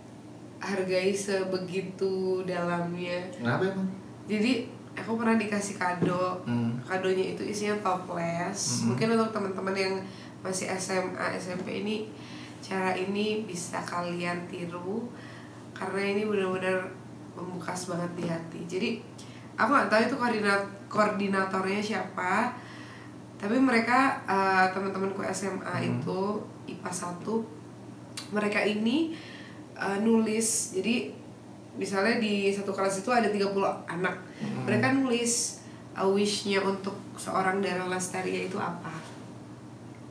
sebegitu 1.14 2.42
dalamnya. 2.42 3.30
kenapa 3.30 3.70
emang 3.70 3.86
Jadi 4.26 4.79
aku 5.10 5.26
pernah 5.26 5.34
dikasih 5.34 5.74
kado. 5.74 6.38
Hmm. 6.46 6.78
Kadonya 6.86 7.34
itu 7.34 7.42
isinya 7.42 7.74
toples. 7.82 8.86
Mhm. 8.86 8.94
Mungkin 8.94 9.06
untuk 9.18 9.30
teman-teman 9.34 9.74
yang 9.74 9.94
masih 10.38 10.70
SMA, 10.70 11.34
SMP 11.34 11.82
ini 11.82 12.06
cara 12.62 12.94
ini 12.94 13.42
bisa 13.42 13.82
kalian 13.82 14.46
tiru 14.46 15.10
karena 15.74 16.14
ini 16.14 16.22
benar-benar 16.22 16.86
membekas 17.34 17.90
banget 17.90 18.10
di 18.14 18.24
hati. 18.30 18.60
Jadi 18.70 18.88
aku 19.58 19.74
nggak 19.74 19.90
tahu 19.90 20.00
itu 20.06 20.14
koordinat 20.14 20.62
koordinatornya 20.86 21.82
siapa. 21.82 22.54
Tapi 23.34 23.58
mereka 23.58 24.22
eh, 24.30 24.70
teman-temanku 24.70 25.26
SMA 25.26 25.74
Mhm. 25.74 25.84
itu 25.98 26.20
IPA 26.70 26.92
1 26.94 27.42
mereka 28.30 28.62
ini 28.62 29.10
eh, 29.74 29.98
nulis. 29.98 30.70
Jadi 30.78 31.10
misalnya 31.74 32.18
di 32.18 32.50
satu 32.50 32.70
kelas 32.70 33.00
itu 33.00 33.10
ada 33.10 33.28
30 33.28 33.50
anak. 33.86 34.16
Mhm. 34.40 34.64
mereka 34.64 34.86
nulis 34.90 35.60
uh, 35.92 36.06
wish-nya 36.06 36.60
untuk 36.60 36.96
seorang 37.14 37.60
Dara 37.60 37.84
Lestaria 37.84 38.46
itu 38.46 38.56
apa? 38.56 38.90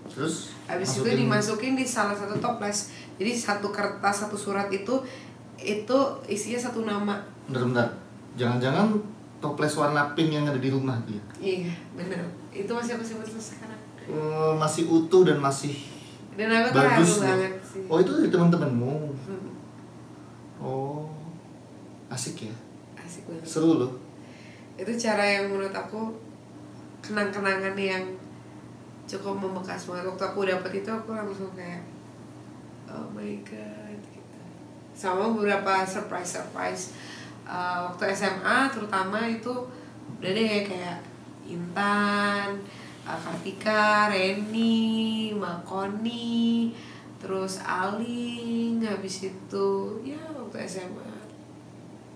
Terus? 0.09 0.53
Habis 0.65 0.99
itu 0.99 1.05
masukin- 1.05 1.17
dimasukin 1.19 1.73
di 1.73 1.85
salah 1.85 2.13
satu 2.13 2.37
toples 2.37 2.93
jadi 3.17 3.35
satu 3.35 3.69
kertas 3.69 4.25
satu 4.25 4.37
surat 4.37 4.69
itu 4.69 4.95
itu 5.59 5.97
isinya 6.25 6.59
satu 6.61 6.85
nama. 6.85 7.19
Bentar 7.49 7.63
bentar 7.65 7.87
jangan-jangan 8.37 8.95
toples 9.39 9.73
warna 9.75 10.13
pink 10.13 10.31
yang 10.31 10.45
ada 10.45 10.59
di 10.59 10.69
rumah 10.69 10.95
ya 11.05 11.21
iya 11.39 11.71
bener. 11.93 12.21
Itu 12.49 12.71
masih 12.71 12.95
aku 12.95 13.03
simpan 13.03 13.25
sampai 13.25 13.45
sekarang. 13.45 13.79
Eh, 14.09 14.53
masih 14.57 14.83
utuh 14.89 15.21
dan 15.21 15.37
masih 15.37 15.75
dan 16.33 16.49
aku 16.49 16.71
bagus 16.71 17.19
banget 17.19 17.53
sih. 17.61 17.83
Oh 17.85 17.99
itu 17.99 18.11
dari 18.15 18.29
teman-temanmu? 18.31 18.93
Hmm, 19.27 19.49
oh 20.63 21.03
asik 22.09 22.49
ya? 22.49 22.55
Asik 22.97 23.23
banget. 23.29 23.45
Seru 23.45 23.77
loh. 23.77 23.91
Itu 24.75 24.91
cara 24.97 25.23
yang 25.23 25.53
menurut 25.53 25.73
aku 25.73 26.13
kenang-kenangan 27.05 27.73
yang 27.77 28.03
cukup 29.09 29.37
membekas 29.37 29.89
banget. 29.89 30.05
Waktu 30.09 30.23
aku 30.25 30.39
dapet 30.45 30.71
itu 30.83 30.89
aku 30.89 31.15
langsung 31.15 31.49
kayak 31.57 31.81
oh 32.89 33.07
my 33.13 33.33
god 33.45 33.99
gitu. 34.13 34.39
Sama 34.93 35.31
beberapa 35.33 35.85
surprise 35.85 36.37
surprise 36.41 36.83
Uh, 37.49 37.89
waktu 37.89 38.13
SMA 38.13 38.69
terutama 38.69 39.25
itu 39.25 39.49
udah 40.21 40.31
deh 40.37 40.69
kayak 40.69 41.01
Intan, 41.49 42.61
uh, 43.09 43.17
Kartika, 43.17 44.13
Reni, 44.13 45.33
Mbak 45.33 45.65
Koni, 45.65 46.69
terus 47.17 47.57
Aling, 47.65 48.85
habis 48.85 49.33
itu 49.33 49.69
ya 50.05 50.21
waktu 50.29 50.61
SMA 50.69 51.08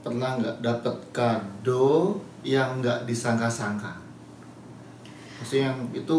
pernah 0.04 0.36
nggak 0.38 0.60
dapet 0.60 0.96
kado 1.16 2.20
yang 2.44 2.84
nggak 2.84 3.08
disangka-sangka? 3.08 3.96
Maksudnya 5.39 5.72
yang 5.72 5.80
itu 5.96 6.18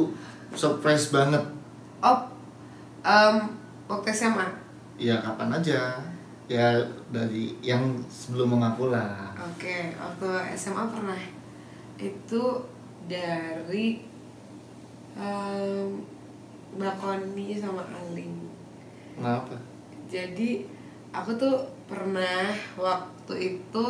surprise 0.57 1.13
banget. 1.13 1.41
Oh, 2.01 2.21
em, 3.01 3.37
waktu 3.85 4.09
SMA. 4.11 4.47
ya 4.97 5.21
kapan 5.21 5.53
aja. 5.53 6.01
Ya 6.45 6.77
dari 7.09 7.57
yang 7.65 7.81
sebelum 8.05 8.53
mengaku 8.53 8.93
lah 8.93 9.33
Oke, 9.35 9.97
waktu 9.97 10.29
SMA 10.53 10.85
pernah. 10.89 11.17
Itu 11.97 12.65
dari 13.05 14.05
em, 15.17 16.01
Mbak 16.75 16.95
Koni 16.99 17.57
sama 17.57 17.85
Aling. 17.87 18.35
kenapa? 19.15 19.57
Jadi 20.05 20.67
aku 21.11 21.33
tuh 21.35 21.55
pernah 21.85 22.53
waktu 22.79 23.35
itu 23.57 23.87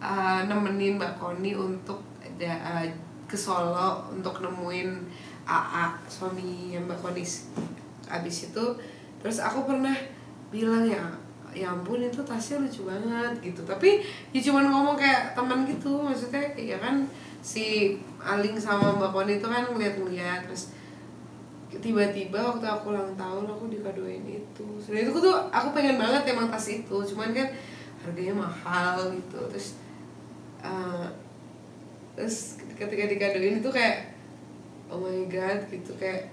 uh, 0.00 0.40
nemenin 0.44 1.00
Mbak 1.00 1.20
Koni 1.20 1.56
untuk 1.56 2.00
da- 2.36 2.62
uh, 2.62 2.86
ke 3.24 3.36
Solo 3.36 4.12
untuk 4.12 4.44
nemuin 4.44 4.90
AA 5.48 5.84
suami 6.08 6.76
Mbak 6.76 6.98
Koni. 7.00 7.24
Abis 8.08 8.52
itu 8.52 8.64
terus 9.24 9.40
aku 9.40 9.64
pernah 9.64 9.96
bilang 10.52 10.84
ya 10.84 11.00
ya 11.54 11.70
ampun 11.70 12.02
itu 12.02 12.18
tasnya 12.26 12.58
lucu 12.58 12.82
banget 12.82 13.30
gitu 13.40 13.62
tapi 13.62 14.02
ya 14.34 14.40
cuman 14.42 14.74
ngomong 14.74 14.98
kayak 14.98 15.38
teman 15.38 15.62
gitu 15.62 16.02
maksudnya 16.02 16.42
ya 16.58 16.76
kan 16.82 17.06
si 17.38 17.94
Aling 18.18 18.58
sama 18.58 18.98
Mbak 18.98 19.10
Koni 19.14 19.32
itu 19.38 19.46
kan 19.46 19.62
ngeliat-ngeliat 19.70 20.50
terus 20.50 20.74
tiba-tiba 21.80 22.38
waktu 22.38 22.66
aku 22.66 22.94
ulang 22.94 23.14
tahun 23.14 23.46
aku 23.48 23.70
dikadoin 23.72 24.24
itu. 24.26 24.66
Sebenarnya 24.78 25.10
itu 25.10 25.18
tuh 25.18 25.34
aku 25.48 25.68
pengen 25.72 25.96
banget 25.96 26.22
emang 26.34 26.50
tas 26.50 26.66
itu 26.68 26.96
cuman 27.14 27.30
kan 27.34 27.48
harganya 28.04 28.34
mahal 28.34 29.10
gitu. 29.14 29.38
Terus 29.50 29.78
uh, 30.60 31.06
terus 32.14 32.60
ketika 32.74 33.10
dikadoin 33.10 33.58
itu 33.58 33.70
kayak 33.70 34.14
oh 34.92 35.00
my 35.00 35.26
god 35.26 35.64
gitu 35.72 35.96
kayak 35.96 36.30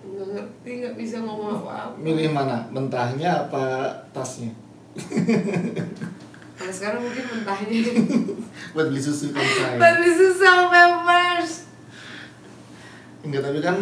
nggak 0.00 0.28
ngerti 0.32 0.70
nggak 0.84 0.94
bisa 0.96 1.16
ngomong 1.20 1.60
apa-apa. 1.60 1.96
Milih 2.00 2.32
mana? 2.32 2.66
Mentahnya 2.72 3.48
apa 3.48 3.92
tasnya? 4.10 4.52
Nah 6.60 6.68
sekarang 6.68 7.00
mungkin 7.00 7.24
mentahnya. 7.24 7.88
Buat 8.76 8.92
beli 8.92 9.00
susu 9.00 9.32
kan 9.32 9.40
saya. 9.40 9.80
Tapi 9.80 10.12
susah 10.12 10.68
members 10.68 11.70
enggak 13.24 13.42
tapi 13.44 13.58
kan 13.60 13.76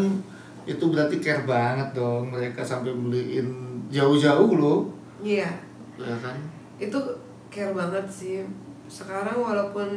itu 0.69 0.85
berarti 0.93 1.17
care 1.17 1.49
banget 1.49 1.97
dong 1.97 2.29
mereka 2.29 2.61
sampai 2.61 2.93
beliin 2.93 3.49
jauh-jauh 3.89 4.53
loh. 4.53 4.93
Iya. 5.25 5.49
Ya 5.97 6.17
kan? 6.21 6.37
Itu 6.77 7.01
care 7.49 7.73
banget 7.73 8.05
sih. 8.05 8.45
Sekarang 8.85 9.41
walaupun 9.41 9.89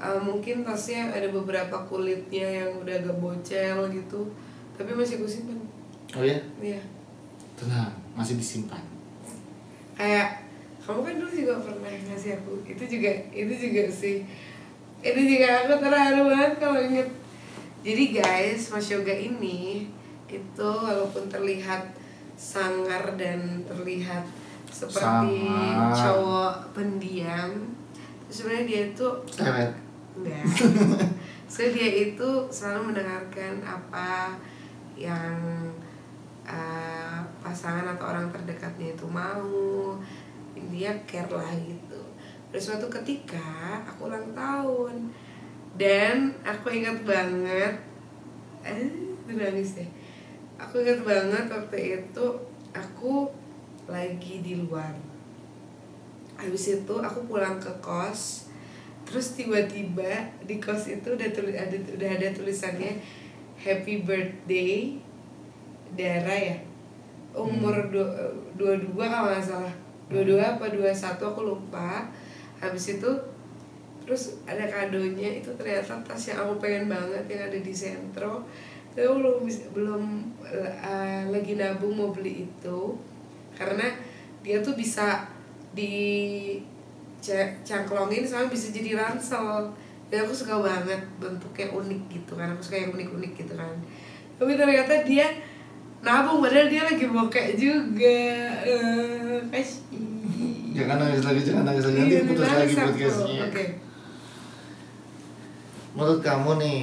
uh, 0.00 0.20
mungkin 0.24 0.64
tasnya 0.64 1.12
ada 1.12 1.28
beberapa 1.28 1.76
kulitnya 1.84 2.64
yang 2.64 2.70
udah 2.80 2.94
agak 3.04 3.16
bocel 3.20 3.92
gitu 3.92 4.32
tapi 4.72 4.90
masih 4.96 5.20
gue 5.20 5.30
simpen. 5.30 5.60
Oh 6.16 6.24
ya 6.24 6.40
iya. 6.58 6.80
Tenang 7.54 7.92
masih 8.16 8.40
disimpan. 8.40 8.80
Kayak 9.94 10.42
kamu 10.82 11.00
kan 11.06 11.14
dulu 11.22 11.30
juga 11.30 11.54
pernah 11.62 11.92
ngasih 12.10 12.42
aku 12.42 12.64
itu 12.66 12.84
juga 12.98 13.10
itu 13.30 13.54
juga 13.54 13.84
sih. 13.92 14.24
Itu 15.04 15.20
juga 15.20 15.66
aku 15.66 15.72
terharu 15.78 16.26
banget 16.32 16.52
kalau 16.58 16.80
inget 16.80 17.08
jadi 17.82 18.04
guys 18.22 18.70
mas 18.70 18.88
yoga 18.88 19.12
ini 19.12 19.90
itu 20.30 20.70
walaupun 20.70 21.28
terlihat 21.28 21.92
sangar 22.38 23.14
dan 23.20 23.62
terlihat 23.68 24.24
seperti 24.72 25.44
Sangar. 25.44 25.92
cowok 25.92 26.54
pendiam 26.72 27.50
sebenarnya 28.32 28.64
dia 28.64 28.82
itu 28.88 29.08
enggak. 30.16 30.44
So 31.52 31.68
dia 31.68 32.08
itu 32.08 32.48
selalu 32.48 32.96
mendengarkan 32.96 33.60
apa 33.60 34.32
yang 34.96 35.36
uh, 36.48 37.20
pasangan 37.44 37.92
atau 37.92 38.08
orang 38.08 38.32
terdekatnya 38.32 38.96
itu 38.96 39.04
mau. 39.04 39.92
Dia 40.72 40.96
care 41.04 41.28
lah 41.28 41.52
gitu. 41.60 42.00
Pada 42.48 42.56
suatu 42.56 42.88
ketika 42.88 43.84
aku 43.84 44.08
ulang 44.08 44.32
tahun 44.32 45.12
dan 45.80 46.36
aku 46.44 46.68
ingat 46.68 47.00
banget 47.08 47.74
eh 48.62 48.92
nangis 49.32 49.80
deh. 49.80 49.88
Aku 50.60 50.84
ingat 50.84 51.02
banget 51.02 51.48
waktu 51.48 51.98
itu 51.98 52.26
aku 52.70 53.26
lagi 53.88 54.44
di 54.44 54.60
luar. 54.60 54.94
Habis 56.36 56.82
itu 56.82 56.94
aku 57.00 57.24
pulang 57.26 57.58
ke 57.58 57.72
kos 57.80 58.52
terus 59.02 59.34
tiba-tiba 59.34 60.30
di 60.46 60.62
kos 60.62 60.86
itu 60.88 61.18
udah 61.18 61.28
tulis 61.34 61.58
ada 61.58 61.74
udah 61.74 62.10
ada 62.20 62.28
tulisannya 62.30 63.00
happy 63.58 64.04
birthday. 64.06 65.00
Dara 65.92 66.32
ya? 66.32 66.56
Umur 67.36 67.92
dua 67.92 68.08
dua 68.56 68.76
dua 68.76 69.04
kalau 69.08 69.28
nggak 69.32 69.44
salah. 69.44 69.74
Dua 70.08 70.22
dua 70.24 70.56
apa 70.56 70.68
dua 70.68 70.92
satu 70.92 71.32
aku 71.32 71.48
lupa. 71.48 72.08
Habis 72.60 73.00
itu 73.00 73.10
terus 74.02 74.22
ada 74.42 74.64
kadonya 74.64 75.38
itu 75.38 75.50
ternyata 75.54 75.94
tas 76.02 76.22
yang 76.24 76.38
aku 76.40 76.58
pengen 76.58 76.86
banget 76.86 77.24
yang 77.26 77.42
ada 77.46 77.58
di 77.58 77.70
sentro. 77.72 78.42
Tapi 78.92 79.02
aku 79.02 79.16
belum 79.18 79.36
belum 79.72 80.02
eh, 80.44 81.22
lagi 81.26 81.54
nabung 81.54 81.94
mau 81.94 82.10
beli 82.10 82.44
itu. 82.44 82.80
Karena 83.52 83.88
dia 84.40 84.58
tuh 84.58 84.74
bisa 84.74 85.24
di 85.72 86.58
ca- 87.18 87.54
cangklongin 87.62 88.22
sama 88.22 88.46
bisa 88.46 88.68
jadi 88.68 88.94
ransel. 88.94 89.70
Dan 90.06 90.22
aku 90.22 90.34
suka 90.34 90.60
banget 90.60 91.00
bentuknya 91.16 91.72
unik 91.72 92.00
gitu 92.10 92.36
kan. 92.36 92.52
Aku 92.52 92.60
suka 92.60 92.76
yang 92.78 92.92
unik-unik 92.92 93.32
gitu 93.32 93.54
kan. 93.56 93.72
Tapi 94.36 94.52
ternyata 94.54 94.92
dia 95.02 95.24
nabung 96.02 96.42
padahal 96.42 96.68
dia 96.68 96.82
lagi 96.82 97.06
bokek 97.06 97.56
juga. 97.56 98.20
Eh 98.60 99.40
kasih 99.48 99.80
Jangan 100.72 100.96
nangis 100.98 101.20
lagi, 101.20 101.40
jangan 101.44 101.64
nangis 101.64 101.84
lagi. 101.84 101.96
Nanti 102.00 102.12
Iya, 102.12 102.22
putus 102.24 102.48
lagi 102.48 102.74
podcastnya. 102.74 103.40
oke 103.44 103.64
Menurut 105.92 106.24
kamu 106.24 106.56
nih, 106.56 106.80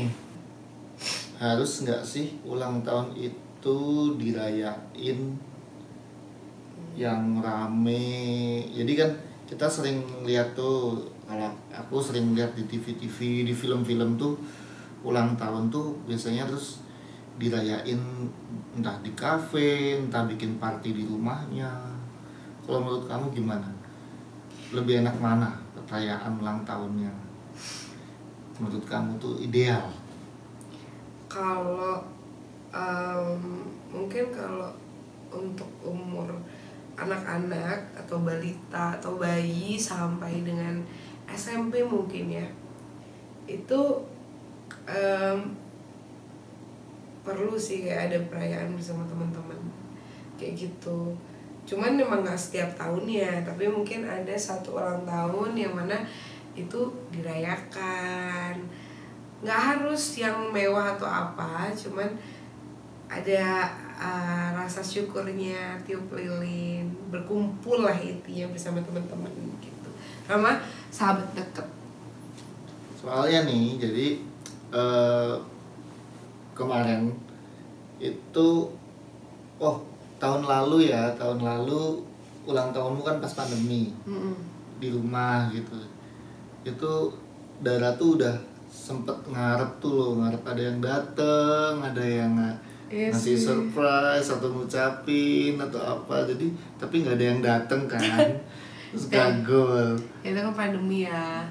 harus 1.41 1.82
nggak 1.82 2.06
sih 2.06 2.38
ulang 2.45 2.86
tahun 2.86 3.17
itu 3.17 3.78
dirayain 4.22 5.19
yang 6.93 7.41
rame? 7.41 8.06
Jadi 8.69 8.93
kan 8.93 9.10
kita 9.50 9.65
sering 9.65 10.06
lihat 10.30 10.54
tuh, 10.54 11.10
kalau 11.26 11.50
aku 11.74 11.98
sering 11.98 12.38
lihat 12.38 12.54
di 12.54 12.69
TV-TV, 12.69 13.50
di 13.50 13.54
film-film 13.58 14.13
tuh 14.13 14.38
ulang 15.02 15.34
tahun 15.34 15.74
tuh 15.74 16.06
biasanya 16.06 16.45
terus 16.45 16.86
dirayain 17.41 17.98
entah 18.78 19.02
di 19.02 19.10
kafe, 19.17 20.06
entah 20.06 20.30
bikin 20.30 20.62
party 20.62 20.93
di 20.93 21.10
rumahnya. 21.10 21.98
Kalau 22.62 22.86
menurut 22.86 23.10
kamu 23.10 23.34
gimana? 23.34 23.74
Lebih 24.69 25.02
enak 25.02 25.17
mana 25.17 25.58
perayaan 25.89 26.38
ulang 26.38 26.62
tahunnya? 26.62 27.28
Menurut 28.60 28.84
kamu 28.84 29.15
tuh 29.17 29.39
ideal? 29.39 29.88
kalau 31.30 32.02
em, 32.74 33.39
mungkin 33.93 34.34
kalau 34.34 34.74
untuk 35.30 35.69
umur 35.86 36.34
anak-anak 36.98 37.86
atau 37.93 38.26
balita 38.26 38.98
atau 38.98 39.15
bayi 39.22 39.78
sampai 39.78 40.41
dengan 40.41 40.82
SMP 41.30 41.86
mungkin 41.86 42.34
ya 42.34 42.48
itu 43.45 43.80
em, 44.89 45.54
perlu 47.22 47.54
sih 47.54 47.86
kayak 47.86 48.10
ada 48.10 48.17
perayaan 48.26 48.74
bersama 48.74 49.06
teman-teman 49.06 49.62
kayak 50.41 50.58
gitu 50.58 51.13
cuman 51.69 51.93
memang 51.93 52.26
nggak 52.26 52.41
setiap 52.41 52.74
tahunnya 52.74 53.45
tapi 53.45 53.69
mungkin 53.69 54.02
ada 54.02 54.34
satu 54.34 54.82
ulang 54.82 55.06
tahun 55.06 55.54
yang 55.54 55.78
mana 55.78 56.02
itu 56.67 56.82
dirayakan 57.13 58.56
nggak 59.39 59.60
harus 59.60 60.19
yang 60.19 60.52
mewah 60.52 61.00
atau 61.00 61.08
apa 61.08 61.72
cuman 61.72 62.12
ada 63.08 63.72
uh, 63.98 64.52
rasa 64.54 64.84
syukurnya 64.84 65.80
tiup 65.88 66.12
lilin 66.12 66.91
berkumpul 67.10 67.88
lah 67.88 67.95
intinya 67.95 68.52
bersama 68.52 68.84
teman-teman 68.84 69.32
gitu 69.63 69.89
sama 70.28 70.60
sahabat 70.91 71.26
deket 71.34 71.80
Soalnya 73.00 73.48
nih, 73.48 73.80
jadi 73.80 74.08
eh, 74.76 75.36
kemarin 76.52 77.15
itu, 77.95 78.48
oh 79.56 79.76
tahun 80.19 80.43
lalu 80.43 80.91
ya, 80.91 81.15
tahun 81.15 81.39
lalu 81.39 82.04
ulang 82.43 82.76
tahunmu 82.76 83.00
kan 83.00 83.24
pas 83.24 83.32
pandemi 83.32 83.95
Mm-mm. 84.04 84.36
di 84.84 84.91
rumah 84.91 85.48
gitu. 85.56 85.80
Itu 86.62 87.13
Dara 87.60 87.91
tuh 87.93 88.15
udah 88.15 88.36
sempet 88.65 89.15
ngarep 89.26 89.78
tuh 89.78 89.91
loh, 89.91 90.12
ngarep 90.17 90.43
ada 90.45 90.62
yang 90.63 90.80
dateng, 90.80 91.74
ada 91.78 92.00
yang 92.02 92.34
Iya 92.88 93.12
ngasih 93.12 93.36
sih. 93.36 93.45
surprise 93.45 94.30
atau 94.30 94.50
ngucapin 94.50 95.54
atau 95.56 95.78
apa. 95.78 96.26
Jadi 96.26 96.48
tapi 96.76 97.04
nggak 97.04 97.15
ada 97.15 97.26
yang 97.28 97.41
dateng 97.41 97.82
kan, 97.86 98.02
terus 98.89 99.06
Dan- 99.08 99.43
gagal. 99.43 99.93
itu 100.24 100.34
kan 100.36 100.54
pandemi 100.56 101.06
ya 101.06 101.45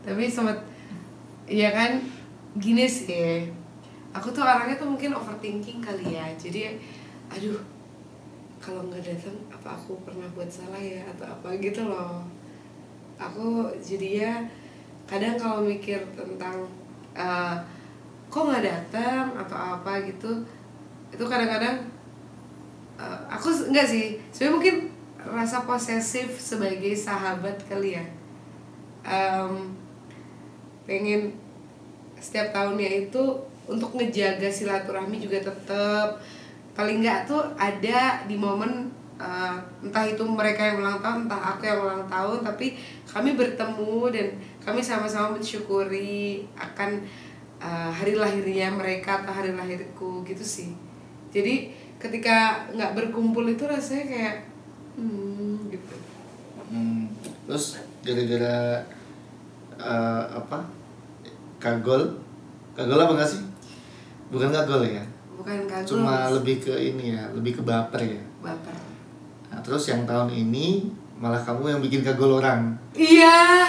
tapi 0.00 0.24
sempat 0.24 0.56
ya 1.44 1.68
kan 1.68 2.00
gini 2.56 2.86
sih 2.86 3.44
aku 4.10 4.30
tuh 4.30 4.40
orangnya 4.40 4.72
tuh 4.74 4.88
mungkin 4.88 5.12
overthinking 5.12 5.76
kali 5.78 6.14
ya 6.14 6.24
jadi 6.34 6.72
aduh 7.28 7.58
kalau 8.56 8.86
nggak 8.86 9.04
datang 9.04 9.36
apa 9.50 9.74
aku 9.74 9.98
pernah 10.00 10.24
buat 10.32 10.48
salah 10.48 10.80
ya 10.80 11.04
atau 11.06 11.28
apa 11.28 11.52
gitu 11.58 11.84
loh 11.84 12.24
aku 13.20 13.68
jadi 13.76 14.08
ya 14.24 14.34
kadang 15.04 15.36
kalau 15.36 15.60
mikir 15.60 16.00
tentang 16.16 16.64
eh, 17.12 17.56
kok 18.32 18.46
nggak 18.48 18.64
datang 18.64 19.36
atau 19.36 19.76
apa 19.76 20.00
gitu 20.08 20.40
itu 21.12 21.24
kadang-kadang 21.28 21.84
eh, 22.96 23.18
aku 23.28 23.52
enggak 23.68 23.84
sih 23.84 24.16
sebenarnya 24.32 24.56
mungkin 24.56 24.76
rasa 25.20 25.68
posesif 25.68 26.40
sebagai 26.40 26.96
sahabat 26.96 27.60
kali 27.68 27.96
ya. 27.96 28.04
Em, 29.04 29.76
pengen 30.88 31.32
setiap 32.20 32.52
tahunnya 32.52 33.08
itu 33.08 33.22
untuk 33.68 33.96
ngejaga 33.96 34.48
silaturahmi 34.48 35.20
juga 35.20 35.40
tetap 35.40 36.20
paling 36.76 37.00
nggak 37.04 37.28
tuh 37.28 37.40
ada 37.56 38.24
di 38.24 38.36
momen 38.36 38.88
eh, 39.20 39.54
entah 39.84 40.04
itu 40.08 40.24
mereka 40.24 40.64
yang 40.64 40.80
ulang 40.80 40.98
tahun 41.04 41.28
entah 41.28 41.42
aku 41.54 41.62
yang 41.68 41.80
ulang 41.84 42.04
tahun 42.08 42.40
tapi 42.40 42.80
kami 43.04 43.36
bertemu 43.36 44.08
dan 44.08 44.28
kami 44.64 44.80
sama-sama 44.80 45.36
mensyukuri 45.36 46.48
akan 46.56 47.04
eh, 47.60 47.90
hari 47.92 48.16
lahirnya 48.16 48.72
mereka 48.72 49.20
atau 49.20 49.32
hari 49.36 49.52
lahirku 49.52 50.24
gitu 50.24 50.40
sih. 50.40 50.72
Jadi 51.30 51.76
ketika 52.00 52.64
nggak 52.72 52.96
berkumpul 52.96 53.44
itu 53.44 53.68
rasanya 53.68 54.04
kayak 54.08 54.36
hmm 54.96 55.68
gitu. 55.68 55.94
Hmm, 56.72 57.12
terus 57.44 57.76
gara-gara 58.00 58.80
eh, 59.76 60.24
apa? 60.32 60.64
Kagol? 61.60 62.16
Kagol 62.72 63.04
apa 63.04 63.12
nggak 63.20 63.30
sih? 63.30 63.42
Bukan 64.32 64.48
kagol 64.48 64.88
ya? 64.88 65.04
Bukan 65.36 65.68
kagum 65.68 66.04
cuma 66.04 66.32
lebih 66.32 66.64
ke 66.64 66.72
ini 66.72 67.16
ya 67.16 67.28
lebih 67.36 67.60
ke 67.60 67.62
baper 67.64 68.00
ya? 68.00 68.22
Baper 68.40 68.89
nah, 69.50 69.60
terus 69.60 69.90
yang 69.90 70.06
tahun 70.06 70.30
ini 70.30 70.88
malah 71.20 71.42
kamu 71.44 71.76
yang 71.76 71.80
bikin 71.84 72.00
kagol 72.00 72.40
orang. 72.40 72.72
Iya, 72.96 73.68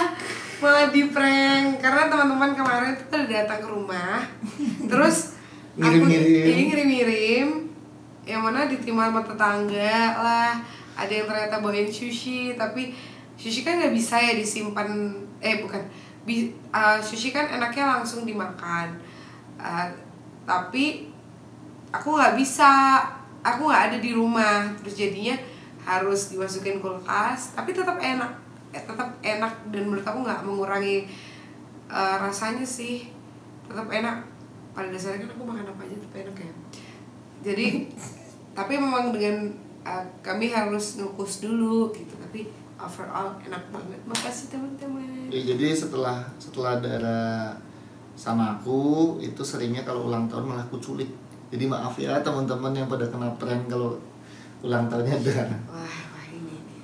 malah 0.62 0.88
di 0.88 1.12
prank. 1.12 1.82
Karena 1.82 2.08
teman-teman 2.08 2.56
kemarin 2.56 2.96
tuh 2.96 3.06
pada 3.12 3.26
datang 3.28 3.60
ke 3.60 3.68
rumah, 3.68 4.24
terus 4.88 5.36
Ngirim-ngirim. 5.76 6.44
iya, 6.44 6.64
ngirim-ngirim, 6.68 7.48
yang 8.28 8.40
mana 8.44 8.68
diterima 8.68 9.08
sama 9.08 9.24
tetangga 9.24 9.96
lah, 10.20 10.52
ada 10.92 11.12
yang 11.12 11.24
ternyata 11.24 11.64
bawain 11.64 11.88
sushi, 11.88 12.52
tapi 12.60 12.92
sushi 13.40 13.64
kan 13.64 13.80
nggak 13.80 13.96
bisa 13.96 14.20
ya 14.20 14.36
disimpan, 14.36 15.16
eh 15.40 15.64
bukan, 15.64 15.80
bi, 16.28 16.52
uh, 16.70 17.00
sushi 17.00 17.32
kan 17.32 17.48
enaknya 17.48 18.00
langsung 18.00 18.24
dimakan, 18.28 18.96
Uh, 19.62 19.86
tapi 20.42 21.06
aku 21.94 22.18
nggak 22.18 22.34
bisa, 22.34 22.98
aku 23.46 23.70
nggak 23.70 23.94
ada 23.94 23.98
di 24.02 24.10
rumah, 24.10 24.66
terus 24.82 24.98
jadinya 24.98 25.38
harus 25.82 26.30
dimasukin 26.30 26.78
kulkas 26.78 27.54
tapi 27.58 27.74
tetap 27.74 27.98
enak. 27.98 28.32
Eh, 28.72 28.80
tetap 28.80 29.10
enak 29.20 29.52
dan 29.68 29.82
menurut 29.84 30.06
aku 30.06 30.18
nggak 30.24 30.40
mengurangi 30.46 31.06
eh, 31.90 32.16
rasanya 32.18 32.64
sih. 32.64 33.10
Tetap 33.66 33.90
enak. 33.90 34.18
Pada 34.72 34.88
dasarnya 34.88 35.28
kan 35.28 35.36
aku 35.36 35.44
makan 35.44 35.68
apa 35.68 35.80
aja 35.84 35.96
tetap 35.98 36.14
enak 36.16 36.36
ya. 36.38 36.52
Jadi 37.52 37.66
tapi 38.58 38.74
memang 38.78 39.10
dengan 39.12 39.50
eh, 39.84 40.04
kami 40.22 40.54
harus 40.54 41.02
ngukus 41.02 41.42
dulu 41.44 41.90
gitu. 41.92 42.14
Tapi 42.16 42.48
overall 42.78 43.36
enak 43.42 43.62
banget. 43.70 44.00
Makasih 44.06 44.54
teman-teman. 44.54 45.30
Ya, 45.30 45.54
jadi 45.54 45.74
setelah 45.74 46.26
setelah 46.38 46.82
Dara 46.82 47.54
sama 48.12 48.58
aku 48.60 49.16
itu 49.22 49.40
seringnya 49.40 49.82
kalau 49.82 50.10
ulang 50.10 50.28
tahun 50.30 50.46
malah 50.52 50.64
aku 50.66 50.78
culik. 50.78 51.10
Jadi 51.52 51.68
maaf 51.68 52.00
ya 52.00 52.16
teman-teman 52.24 52.72
yang 52.72 52.88
pada 52.88 53.04
kena 53.12 53.28
prank 53.36 53.68
kalau 53.68 53.96
ulang 54.62 54.86
tahunnya 54.86 55.18
Dara. 55.20 55.58
Wah, 55.68 55.98
wah 56.14 56.26
ini 56.30 56.56
nih. 56.56 56.82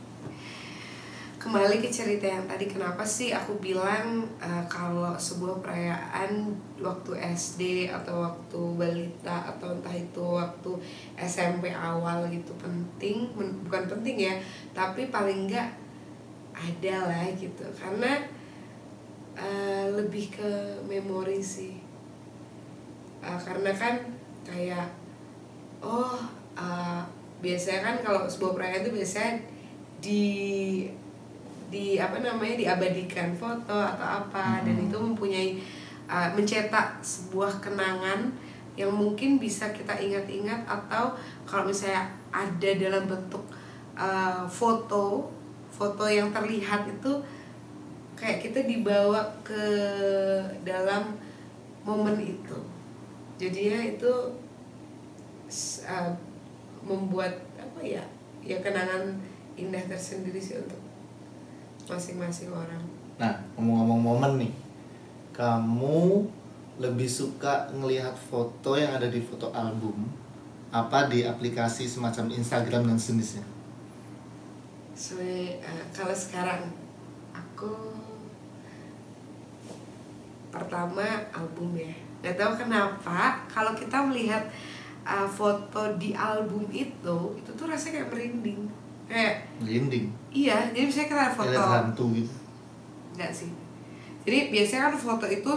Kembali 1.39 1.79
ke 1.79 1.89
cerita 1.89 2.27
yang 2.27 2.45
tadi 2.45 2.67
kenapa 2.67 3.07
sih 3.07 3.31
aku 3.31 3.57
bilang 3.63 4.27
eh, 4.43 4.65
kalau 4.67 5.15
sebuah 5.15 5.63
perayaan 5.63 6.53
waktu 6.83 7.11
SD 7.35 7.89
atau 7.89 8.27
waktu 8.27 8.61
balita 8.75 9.55
atau 9.55 9.79
entah 9.79 9.95
itu 9.95 10.21
waktu 10.23 10.71
SMP 11.15 11.71
awal 11.71 12.27
gitu 12.29 12.51
penting 12.59 13.31
bukan 13.65 13.85
penting 13.87 14.29
ya 14.29 14.35
tapi 14.75 15.09
paling 15.09 15.47
enggak 15.47 15.71
ada 16.53 17.07
lah 17.07 17.25
gitu 17.39 17.65
karena 17.79 18.19
eh, 19.39 19.87
lebih 19.95 20.35
ke 20.35 20.51
memori 20.85 21.39
sih 21.39 21.89
Eh, 23.19 23.41
karena 23.43 23.75
kan 23.75 23.99
kayak 24.47 24.87
oh 25.83 26.23
uh, 26.55 27.03
biasanya 27.39 27.81
kan 27.83 27.97
kalau 28.03 28.21
sebuah 28.27 28.53
perayaan 28.59 28.83
itu 28.83 28.93
biasanya 28.95 29.33
di 29.99 30.25
di 31.69 32.01
apa 32.01 32.19
namanya 32.25 32.57
diabadikan 32.57 33.35
foto 33.37 33.77
atau 33.77 34.09
apa. 34.25 34.65
Dan 34.65 34.89
itu 34.89 34.97
mempunyai 34.97 35.61
uh, 36.09 36.33
mencetak 36.33 36.99
sebuah 37.05 37.61
kenangan 37.61 38.33
yang 38.79 38.95
mungkin 38.95 39.43
bisa 39.43 39.75
kita 39.75 39.99
ingat-ingat 39.99 40.63
atau 40.65 41.11
kalau 41.43 41.67
misalnya 41.67 42.07
ada 42.31 42.71
dalam 42.79 43.11
bentuk 43.11 43.43
uh, 43.99 44.47
foto 44.47 45.27
foto 45.75 46.07
yang 46.07 46.31
terlihat 46.31 46.87
itu 46.87 47.13
kayak 48.19 48.43
kita 48.43 48.67
dibawa 48.67 49.23
ke 49.47 49.63
dalam 50.67 51.15
momen 51.87 52.19
itu. 52.23 52.59
Jadinya 53.39 53.79
itu 53.95 54.13
uh, 55.87 56.11
membuat 56.85 57.35
apa 57.59 57.81
ya 57.83 58.05
ya 58.43 58.59
kenangan 58.63 59.19
indah 59.59 59.83
tersendiri 59.91 60.39
sih 60.39 60.59
untuk 60.59 60.81
masing-masing 61.89 62.53
orang 62.53 62.83
Nah, 63.19 63.35
ngomong-ngomong 63.59 63.99
momen 63.99 64.33
nih. 64.47 64.53
Kamu 65.35 66.23
lebih 66.79 67.11
suka 67.11 67.67
ngelihat 67.75 68.15
foto 68.15 68.79
yang 68.79 68.95
ada 68.95 69.11
di 69.11 69.19
foto 69.19 69.51
album 69.51 70.07
apa 70.71 71.11
di 71.11 71.27
aplikasi 71.27 71.91
semacam 71.91 72.31
Instagram 72.31 72.87
dan 72.87 72.95
sejenisnya? 72.95 73.43
so 74.99 75.15
uh, 75.15 75.85
kalau 75.95 76.11
sekarang 76.11 76.75
aku 77.31 77.71
pertama 80.51 81.07
album 81.31 81.79
ya 81.79 81.95
nggak 82.19 82.35
tahu 82.35 82.67
kenapa 82.67 83.47
kalau 83.47 83.79
kita 83.79 83.95
melihat 84.03 84.43
uh, 85.09 85.25
foto 85.25 85.97
di 85.97 86.13
album 86.13 86.69
itu 86.69 87.17
itu 87.41 87.51
tuh 87.57 87.65
rasanya 87.65 88.05
kayak 88.05 88.09
merinding 88.13 88.61
kayak 89.09 89.35
Merinding. 89.65 90.13
iya 90.29 90.69
jadi 90.69 90.85
misalnya 90.85 91.09
kita 91.09 91.23
ada 91.25 91.33
foto 91.33 91.49
Kayak 91.49 91.73
hantu 91.73 92.05
gitu. 92.13 92.35
Enggak 93.17 93.33
sih. 93.33 93.51
Jadi 94.29 94.53
biasanya 94.53 94.93
kan 94.93 94.95
foto 95.01 95.27
itu 95.27 95.53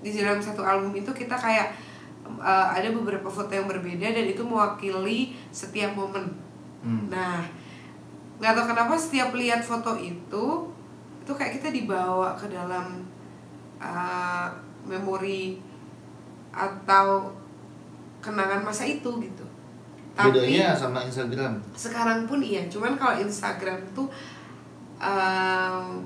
di 0.00 0.10
dalam 0.14 0.38
satu 0.38 0.62
album 0.62 0.94
itu 0.94 1.10
kita 1.10 1.34
kayak 1.34 1.74
uh, 2.38 2.70
ada 2.70 2.88
beberapa 2.94 3.26
foto 3.26 3.50
yang 3.50 3.66
berbeda 3.66 4.14
dan 4.14 4.24
itu 4.24 4.40
mewakili 4.46 5.34
setiap 5.50 5.92
momen. 5.98 6.30
Hmm. 6.80 7.10
Nah, 7.10 7.42
nggak 8.38 8.54
tahu 8.54 8.66
kenapa 8.70 8.94
setiap 8.94 9.34
lihat 9.34 9.60
foto 9.60 9.98
itu 9.98 10.46
itu 11.22 11.32
kayak 11.34 11.58
kita 11.58 11.68
dibawa 11.70 12.34
ke 12.34 12.50
dalam 12.50 13.06
uh, 13.78 14.46
memori 14.86 15.58
atau 16.50 17.30
kenangan 18.22 18.62
masa 18.62 18.86
itu 18.86 19.10
gitu. 19.20 19.44
Bedanya 20.12 20.76
sama 20.76 21.02
Instagram. 21.08 21.56
sekarang 21.72 22.28
pun 22.28 22.44
iya 22.44 22.68
cuman 22.68 23.00
kalau 23.00 23.16
Instagram 23.16 23.80
tuh 23.96 24.12
um, 25.00 26.04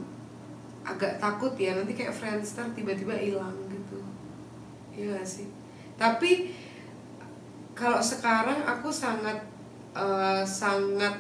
agak 0.87 1.19
takut 1.19 1.53
ya 1.59 1.75
nanti 1.75 1.99
kayak 1.99 2.15
Friendster 2.15 2.65
tiba-tiba 2.73 3.13
hilang 3.19 3.55
gitu 3.67 3.99
iya 4.95 5.19
gak 5.19 5.27
sih 5.27 5.51
tapi 5.99 6.55
kalau 7.75 7.99
sekarang 7.99 8.63
aku 8.63 8.89
sangat 8.89 9.37
uh, 9.93 10.47
sangat 10.47 11.13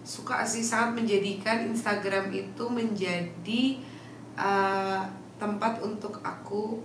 suka 0.00 0.42
sih 0.42 0.64
sangat 0.64 1.04
menjadikan 1.04 1.68
Instagram 1.68 2.32
itu 2.32 2.64
menjadi 2.66 3.62
uh, 4.34 5.04
tempat 5.36 5.78
untuk 5.84 6.18
aku 6.24 6.80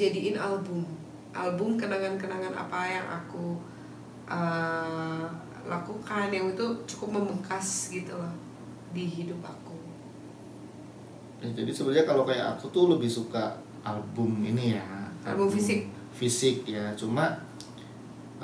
jadiin 0.00 0.40
album 0.40 0.88
album 1.36 1.76
kenangan-kenangan 1.76 2.56
apa 2.56 2.80
yang 2.88 3.06
aku 3.06 3.60
uh, 4.24 5.28
lakukan 5.68 6.32
yang 6.32 6.48
itu 6.48 6.66
cukup 6.88 7.20
membekas 7.20 7.92
gitu 7.92 8.16
loh 8.16 8.32
di 8.90 9.04
hidup 9.04 9.38
aku 9.44 9.80
Ya, 11.40 11.48
jadi 11.56 11.72
sebenarnya 11.72 12.04
kalau 12.04 12.28
kayak 12.28 12.52
aku 12.56 12.68
tuh 12.68 12.92
lebih 12.92 13.08
suka 13.08 13.56
album 13.80 14.44
ini 14.44 14.76
ya. 14.76 14.84
Album 15.24 15.48
fisik? 15.48 15.88
Fisik 16.12 16.68
ya. 16.68 16.92
Cuma 16.92 17.32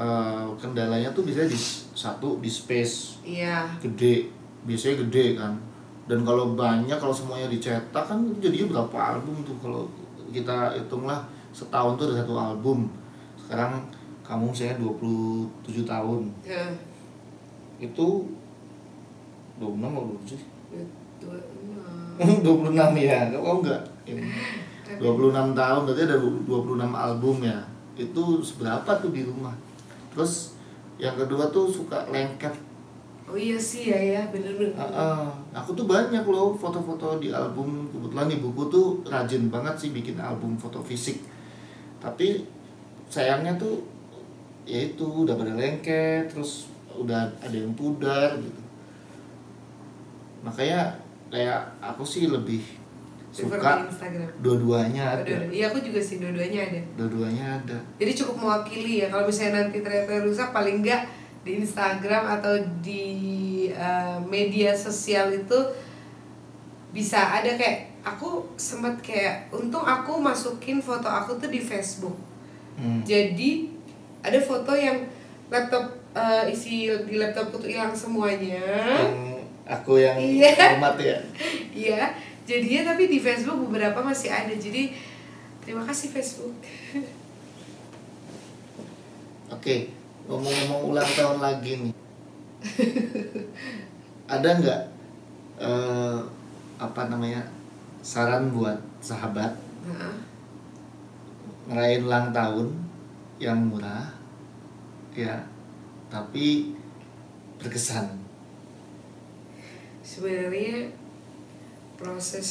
eh, 0.01 0.45
kendalanya 0.57 1.13
tuh 1.13 1.29
biasanya 1.29 1.53
di 1.53 1.61
satu 1.93 2.41
di 2.41 2.49
space 2.49 3.21
iya 3.21 3.69
gede, 3.85 4.33
biasanya 4.65 5.05
gede 5.05 5.37
kan. 5.37 5.53
Dan 6.09 6.25
kalau 6.25 6.57
banyak 6.57 6.97
kalau 6.97 7.13
semuanya 7.13 7.53
dicetak 7.53 8.05
kan 8.09 8.19
jadinya 8.41 8.81
berapa 8.81 9.21
album 9.21 9.45
tuh 9.45 9.57
kalau 9.61 9.85
kita 10.33 10.73
hitunglah 10.81 11.21
setahun 11.57 11.97
tuh 11.97 12.05
ada 12.07 12.21
satu 12.21 12.35
album. 12.37 12.93
Sekarang 13.41 13.81
kamu 14.21 14.53
misalnya 14.53 14.77
27 14.77 15.89
tahun. 15.89 16.21
ya 16.45 16.69
Itu 17.79 18.29
26 19.57 19.65
atau 19.81 20.03
27 20.21 20.37
sih? 20.37 20.41
dua 21.17 21.33
enam 22.21 22.45
26 22.45 23.01
ya, 23.01 23.33
kok 23.33 23.55
enggak? 23.65 23.83
Ini. 24.05 24.21
26 25.01 25.57
tahun 25.57 25.81
berarti 25.83 26.03
ada 26.05 26.17
26 26.21 26.45
album 26.93 27.37
ya. 27.41 27.59
Itu 27.97 28.23
seberapa 28.41 28.91
tuh 29.01 29.11
di 29.11 29.25
rumah? 29.25 29.57
Terus 30.13 30.53
yang 30.97 31.17
kedua 31.17 31.49
tuh 31.49 31.69
suka 31.69 32.05
lengket. 32.09 32.53
oh 33.27 33.35
iya 33.35 33.59
sih 33.59 33.91
ya 33.91 33.99
ya 33.99 34.23
bener-bener 34.31 34.71
Ah, 34.79 34.87
ah. 34.87 35.27
aku 35.51 35.75
tuh 35.75 35.83
banyak 35.83 36.23
loh 36.23 36.55
foto-foto 36.55 37.19
di 37.19 37.33
album. 37.33 37.89
Kebetulan 37.91 38.29
ibuku 38.31 38.63
tuh 38.69 38.87
rajin 39.03 39.49
banget 39.51 39.75
sih 39.75 39.91
bikin 39.91 40.15
album 40.17 40.55
foto 40.55 40.79
fisik. 40.79 41.19
Tapi 42.03 42.47
sayangnya 43.07 43.55
tuh 43.57 43.83
ya 44.67 44.91
itu 44.93 45.05
udah 45.05 45.35
pada 45.39 45.55
lengket, 45.55 46.27
terus 46.31 46.69
udah 46.91 47.29
ada 47.39 47.57
yang 47.57 47.73
pudar 47.77 48.35
gitu. 48.41 48.61
Makanya 50.43 50.99
kayak 51.31 51.67
aku 51.83 52.03
sih 52.07 52.31
lebih 52.31 52.63
suka 53.37 53.85
dua-duanya 54.41 55.21
ada. 55.21 55.45
Iya 55.53 55.69
aku 55.69 55.85
juga 55.85 56.01
sih 56.01 56.17
dua-duanya 56.17 56.73
ada. 56.73 56.81
Dua-duanya 56.97 57.45
ada. 57.61 57.79
Jadi 58.01 58.13
cukup 58.17 58.37
mewakili 58.41 59.05
ya. 59.05 59.13
Kalau 59.13 59.29
misalnya 59.29 59.67
nanti 59.67 59.85
ternyata 59.85 60.25
rusak 60.25 60.57
paling 60.57 60.81
enggak 60.81 61.05
di 61.45 61.63
Instagram 61.63 62.25
atau 62.41 62.59
di 62.81 63.07
uh, 63.71 64.19
media 64.27 64.75
sosial 64.75 65.31
itu 65.31 65.59
bisa 66.97 67.37
ada 67.37 67.53
kayak 67.61 67.93
aku 68.01 68.49
sempat 68.57 68.97
kayak 69.05 69.53
untung 69.53 69.85
aku 69.85 70.17
masukin 70.17 70.81
foto 70.81 71.05
aku 71.05 71.37
tuh 71.37 71.53
di 71.53 71.61
Facebook. 71.61 72.17
Hmm. 72.77 73.01
jadi 73.09 73.73
ada 74.21 74.37
foto 74.37 74.77
yang 74.77 75.01
laptop 75.49 75.89
uh, 76.13 76.45
isi 76.45 76.93
di 77.05 77.17
laptopku 77.21 77.61
tuh 77.61 77.69
hilang 77.69 77.93
semuanya. 77.93 78.65
Yang 78.97 79.45
aku 79.69 80.01
yang 80.01 80.17
Iya. 80.17 80.57
hormat 80.57 80.97
ya? 80.97 81.19
Iya. 81.77 82.17
Jadinya 82.49 82.95
tapi 82.95 83.13
di 83.13 83.21
Facebook 83.21 83.69
beberapa 83.69 84.01
masih 84.01 84.33
ada. 84.33 84.55
Jadi 84.57 84.97
terima 85.61 85.85
kasih 85.85 86.09
Facebook. 86.09 86.57
Oke 89.57 89.93
ngomong-ngomong 90.27 90.91
ulang 90.91 91.11
tahun 91.15 91.39
lagi 91.39 91.73
nih. 91.87 91.95
Ada 94.27 94.49
nggak 94.59 94.81
eh, 95.63 96.19
apa 96.77 97.09
namanya 97.09 97.43
saran 98.05 98.53
buat 98.53 98.77
sahabat. 99.01 99.57
Nah, 99.87 100.15
ngerayain 101.67 102.07
ulang 102.07 102.31
tahun 102.31 102.69
yang 103.43 103.59
murah 103.69 104.07
ya 105.17 105.43
tapi 106.13 106.77
berkesan. 107.59 108.07
Sebenarnya 110.07 110.93
proses 111.99 112.51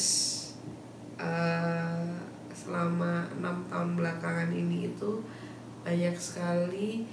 uh, 1.16 2.04
selama 2.52 3.30
enam 3.38 3.64
tahun 3.70 3.96
belakangan 3.96 4.50
ini 4.50 4.90
itu 4.92 5.22
banyak 5.86 6.18
sekali 6.18 7.06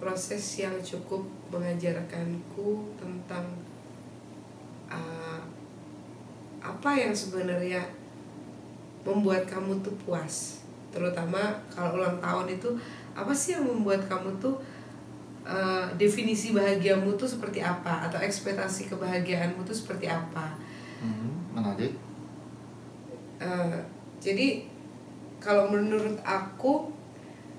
proses 0.00 0.42
yang 0.58 0.74
cukup 0.80 1.22
mengajarkanku 1.52 2.96
tentang 2.98 3.44
apa 6.64 6.96
yang 6.96 7.12
sebenarnya 7.12 7.84
membuat 9.04 9.44
kamu 9.44 9.84
tuh 9.84 9.92
puas? 10.08 10.64
Terutama 10.88 11.52
kalau 11.68 12.00
ulang 12.00 12.16
tahun 12.24 12.56
itu 12.56 12.72
apa 13.12 13.30
sih 13.36 13.52
yang 13.52 13.68
membuat 13.68 14.08
kamu 14.08 14.32
tuh 14.40 14.56
uh, 15.44 15.84
definisi 16.00 16.56
bahagiamu 16.56 17.12
tuh 17.20 17.28
seperti 17.28 17.60
apa? 17.60 18.08
Atau 18.08 18.16
ekspektasi 18.24 18.88
kebahagiaanmu 18.88 19.60
tuh 19.68 19.76
seperti 19.76 20.08
apa? 20.08 20.56
Hmm, 21.04 21.52
menarik. 21.52 21.92
Uh, 23.36 23.76
jadi 24.24 24.64
kalau 25.36 25.68
menurut 25.68 26.16
aku 26.24 26.88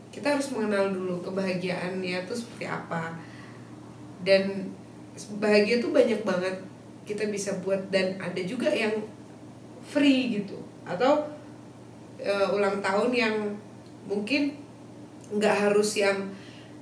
kita 0.09 0.33
harus 0.33 0.49
mengenal 0.49 0.89
dulu 0.89 1.21
kebahagiaannya 1.21 2.25
tuh 2.25 2.33
seperti 2.33 2.65
apa. 2.65 3.13
Dan 4.25 4.73
bahagia 5.37 5.77
tuh 5.77 5.93
banyak 5.93 6.25
banget 6.25 6.55
kita 7.05 7.29
bisa 7.29 7.53
buat 7.61 7.79
dan 7.93 8.17
ada 8.17 8.41
juga 8.41 8.67
yang 8.73 8.91
free 9.85 10.41
gitu. 10.41 10.57
Atau 10.83 11.21
uh, 12.19 12.47
ulang 12.51 12.81
tahun 12.81 13.13
yang 13.13 13.35
mungkin 14.09 14.57
nggak 15.29 15.69
harus 15.69 16.01
yang 16.01 16.17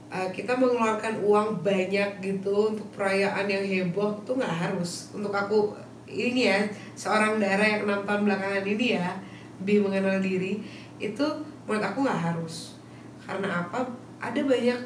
uh, 0.07 0.27
kita 0.31 0.55
mengeluarkan 0.55 1.19
uang 1.23 1.59
banyak 1.63 2.19
gitu 2.23 2.75
untuk 2.75 2.87
perayaan 2.95 3.47
yang 3.47 3.63
heboh 3.63 4.15
tuh 4.23 4.39
nggak 4.39 4.55
harus. 4.71 5.11
Untuk 5.11 5.35
aku 5.35 5.75
ini 6.07 6.47
ya 6.47 6.63
seorang 6.95 7.39
darah 7.39 7.65
yang 7.79 7.83
enam 7.87 8.23
belakangan 8.23 8.63
ini 8.63 8.95
ya 8.95 9.17
lebih 9.63 9.87
mengenal 9.87 10.19
diri 10.19 10.59
itu 10.99 11.25
menurut 11.67 11.83
aku 11.83 12.07
nggak 12.07 12.21
harus. 12.31 12.79
Karena 13.23 13.67
apa? 13.67 13.83
Ada 14.23 14.39
banyak 14.43 14.79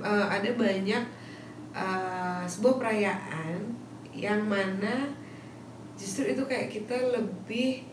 uh, 0.00 0.26
ada 0.28 0.50
banyak 0.56 1.04
uh, 1.76 2.42
sebuah 2.48 2.80
perayaan 2.80 3.67
yang 4.18 4.42
mana 4.50 5.14
justru 5.94 6.34
itu 6.34 6.42
kayak 6.42 6.74
kita 6.74 6.98
lebih 7.14 7.86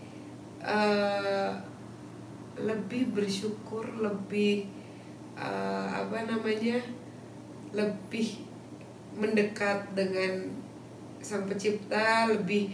uh, 0.66 1.54
lebih 2.58 3.14
bersyukur 3.14 3.86
lebih 4.02 4.66
uh, 5.38 5.86
apa 5.86 6.26
namanya 6.26 6.82
lebih 7.70 8.42
mendekat 9.14 9.94
dengan 9.94 10.50
sang 11.22 11.46
pencipta 11.46 12.30
lebih 12.30 12.74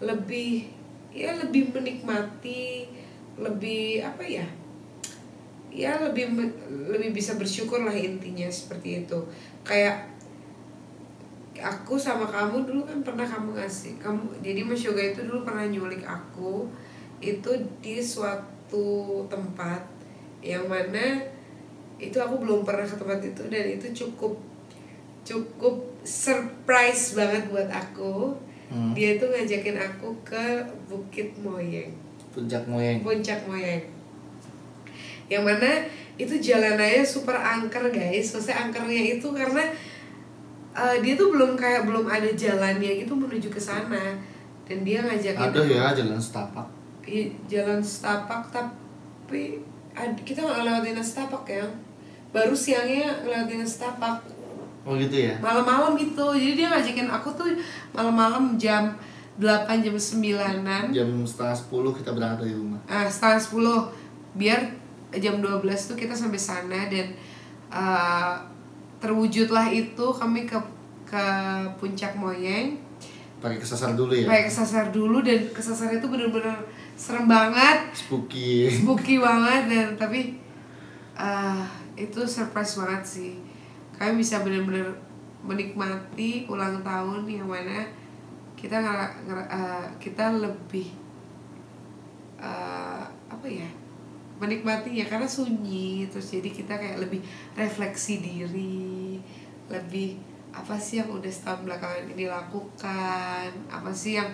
lebih 0.00 0.72
ya 1.12 1.36
lebih 1.36 1.74
menikmati 1.74 2.88
lebih 3.36 4.04
apa 4.04 4.24
ya 4.24 4.46
ya 5.70 6.02
lebih 6.02 6.34
lebih 6.90 7.14
bisa 7.14 7.38
bersyukur 7.38 7.86
lah 7.86 7.94
intinya 7.94 8.50
seperti 8.50 9.06
itu. 9.06 9.18
Kayak 9.62 10.09
aku 11.60 11.94
sama 12.00 12.26
kamu 12.26 12.64
dulu 12.64 12.82
kan 12.88 13.04
pernah 13.04 13.28
kamu 13.28 13.54
ngasih. 13.60 14.00
Kamu 14.00 14.40
jadi 14.40 14.64
Mas 14.64 14.82
Yoga 14.82 15.00
itu 15.00 15.20
dulu 15.28 15.44
pernah 15.44 15.68
nyulik 15.68 16.02
aku. 16.02 16.66
Itu 17.20 17.52
di 17.84 18.00
suatu 18.00 19.22
tempat 19.28 19.84
yang 20.40 20.64
mana 20.64 21.20
itu 22.00 22.16
aku 22.16 22.40
belum 22.40 22.64
pernah 22.64 22.88
ke 22.88 22.96
tempat 22.96 23.20
itu 23.20 23.42
dan 23.52 23.64
itu 23.68 23.86
cukup 23.92 24.40
cukup 25.20 25.84
surprise 26.02 27.14
banget 27.14 27.44
buat 27.52 27.68
aku. 27.68 28.34
Hmm. 28.70 28.94
dia 28.94 29.18
itu 29.18 29.26
ngajakin 29.26 29.82
aku 29.82 30.14
ke 30.22 30.62
Bukit 30.86 31.34
Moyeng. 31.42 31.90
Puncak 32.30 32.62
Moyeng. 32.70 33.02
Puncak 33.02 33.42
Moyeng. 33.50 33.82
Yang 35.26 35.42
mana 35.42 35.70
itu 36.14 36.38
jalanannya 36.38 37.02
super 37.02 37.34
angker 37.34 37.90
guys. 37.90 38.30
Maksudnya 38.30 38.70
angkernya 38.70 39.18
itu 39.18 39.26
karena 39.34 39.66
uh, 40.74 40.96
dia 41.02 41.14
tuh 41.14 41.32
belum 41.34 41.58
kayak 41.58 41.86
belum 41.86 42.06
ada 42.06 42.30
jalannya 42.34 43.04
gitu 43.04 43.12
menuju 43.14 43.48
ke 43.50 43.60
sana. 43.60 44.14
Dan 44.66 44.86
dia 44.86 45.02
ngajakin 45.02 45.50
ada 45.50 45.60
ya 45.66 45.90
jalan 45.94 46.20
setapak. 46.20 46.66
Iya 47.02 47.34
jalan 47.50 47.80
setapak 47.82 48.42
tapi 48.54 49.58
kita 50.22 50.46
nggak 50.46 50.62
lewatin 50.62 51.02
setapak 51.02 51.42
ya. 51.46 51.66
Baru 52.30 52.54
siangnya 52.54 53.10
ngelewatin 53.26 53.66
setapak. 53.66 54.22
Oh 54.86 54.94
gitu 54.96 55.12
ya? 55.12 55.34
Malam-malam 55.42 55.98
itu 55.98 56.26
jadi 56.38 56.54
dia 56.54 56.66
ngajakin 56.70 57.10
aku 57.10 57.28
tuh 57.34 57.50
malam-malam 57.92 58.54
jam 58.56 58.94
8 59.40 59.84
jam 59.84 59.96
9an 59.96 60.92
jam 60.92 61.08
setengah 61.24 61.56
10 61.56 61.98
kita 62.00 62.10
berangkat 62.14 62.38
dari 62.46 62.54
rumah. 62.54 62.80
Ah 62.86 63.08
setengah 63.08 63.40
10 63.90 64.38
biar 64.38 64.60
jam 65.18 65.42
12 65.42 65.66
tuh 65.90 65.96
kita 65.98 66.14
sampai 66.14 66.38
sana 66.38 66.86
dan 66.86 67.10
uh, 67.74 68.38
terwujudlah 69.00 69.72
itu 69.72 70.06
kami 70.12 70.44
ke 70.46 70.56
ke 71.08 71.24
puncak 71.80 72.14
Moyeng. 72.14 72.78
Pakai 73.40 73.56
kesasar 73.56 73.96
dulu 73.96 74.12
ya? 74.12 74.28
Pakai 74.28 74.44
kesasar 74.46 74.92
dulu 74.92 75.24
dan 75.24 75.48
kesasar 75.50 75.96
itu 75.96 76.06
benar-benar 76.06 76.60
serem 76.94 77.24
banget. 77.24 77.90
Spooky. 77.96 78.68
Spooky 78.68 79.16
banget 79.16 79.72
dan 79.72 79.86
tapi 79.96 80.36
uh, 81.16 81.64
itu 81.96 82.20
surprise 82.28 82.76
banget 82.76 83.02
sih. 83.02 83.32
Kami 83.96 84.20
bisa 84.20 84.44
benar-benar 84.44 84.92
menikmati 85.40 86.44
ulang 86.46 86.84
tahun 86.84 87.24
yang 87.24 87.48
mana 87.48 87.88
kita 88.60 88.76
nggak 88.76 89.10
uh, 89.48 89.88
kita 89.96 90.36
lebih 90.36 90.92
uh, 92.36 93.08
apa 93.32 93.48
ya 93.48 93.64
menikmati 94.40 94.96
ya 94.96 95.06
karena 95.06 95.28
sunyi 95.28 96.08
terus 96.08 96.32
jadi 96.32 96.48
kita 96.48 96.80
kayak 96.80 97.04
lebih 97.04 97.20
refleksi 97.54 98.24
diri 98.24 99.20
lebih 99.68 100.16
apa 100.50 100.74
sih 100.80 100.98
yang 100.98 101.12
udah 101.12 101.30
setahun 101.30 101.62
belakangan 101.62 102.10
ini 102.10 102.26
lakukan 102.26 103.50
apa 103.70 103.90
sih 103.94 104.18
yang 104.18 104.32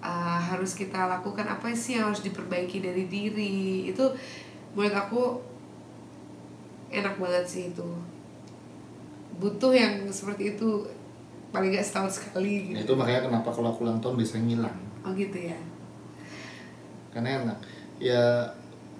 uh, 0.00 0.40
harus 0.40 0.72
kita 0.72 1.10
lakukan 1.10 1.44
apa 1.44 1.72
sih 1.76 1.98
yang 1.98 2.10
harus 2.12 2.24
diperbaiki 2.24 2.80
dari 2.80 3.04
diri. 3.10 3.88
Itu 3.88 4.12
menurut 4.72 4.96
aku 4.96 5.22
enak 6.92 7.18
banget 7.20 7.44
sih 7.46 7.62
itu. 7.74 7.88
Butuh 9.36 9.72
yang 9.76 10.08
seperti 10.08 10.56
itu 10.56 10.88
paling 11.52 11.72
gak 11.72 11.86
setahun 11.86 12.20
sekali 12.20 12.74
gitu. 12.74 12.84
itu 12.84 12.92
makanya 12.98 13.30
kenapa 13.30 13.48
kalau 13.48 13.72
aku 13.72 13.84
ulang 13.86 14.00
tahun 14.00 14.16
bisa 14.20 14.36
ngilang. 14.40 14.76
Oh 15.04 15.12
gitu 15.12 15.36
ya. 15.36 15.58
Karena 17.12 17.44
enak. 17.44 17.58
Ya 17.96 18.24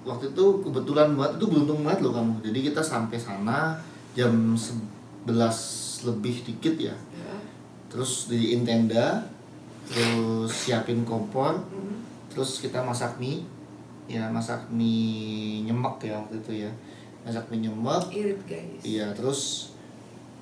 waktu 0.07 0.31
itu 0.31 0.45
kebetulan 0.63 1.19
banget 1.19 1.43
itu 1.43 1.47
beruntung 1.51 1.83
banget 1.83 2.01
loh 2.07 2.15
kamu. 2.15 2.35
Jadi 2.47 2.59
kita 2.71 2.81
sampai 2.81 3.19
sana 3.19 3.75
jam 4.15 4.55
11 4.55 5.27
lebih 6.07 6.47
dikit 6.47 6.79
ya, 6.79 6.95
ya. 6.95 7.35
terus 7.91 8.31
di 8.31 8.55
tenda 8.63 9.27
terus 9.87 10.51
siapin 10.51 11.03
kompor 11.03 11.59
mm-hmm. 11.59 12.31
terus 12.31 12.63
kita 12.63 12.81
masak 12.87 13.19
mie. 13.19 13.43
Ya 14.07 14.31
masak 14.31 14.71
mie 14.71 15.67
nyemek 15.67 16.07
ya 16.07 16.15
waktu 16.23 16.39
itu 16.39 16.53
ya. 16.63 16.71
Masak 17.27 17.51
mie 17.51 17.67
nyemek. 17.67 18.07
Irit 18.15 18.41
guys. 18.47 18.83
Iya 18.87 19.11
terus 19.11 19.75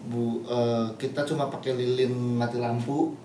bu 0.05 0.45
uh, 0.45 0.93
kita 1.01 1.25
cuma 1.25 1.49
pakai 1.49 1.73
lilin 1.73 2.37
mati 2.37 2.61
lampu 2.61 3.17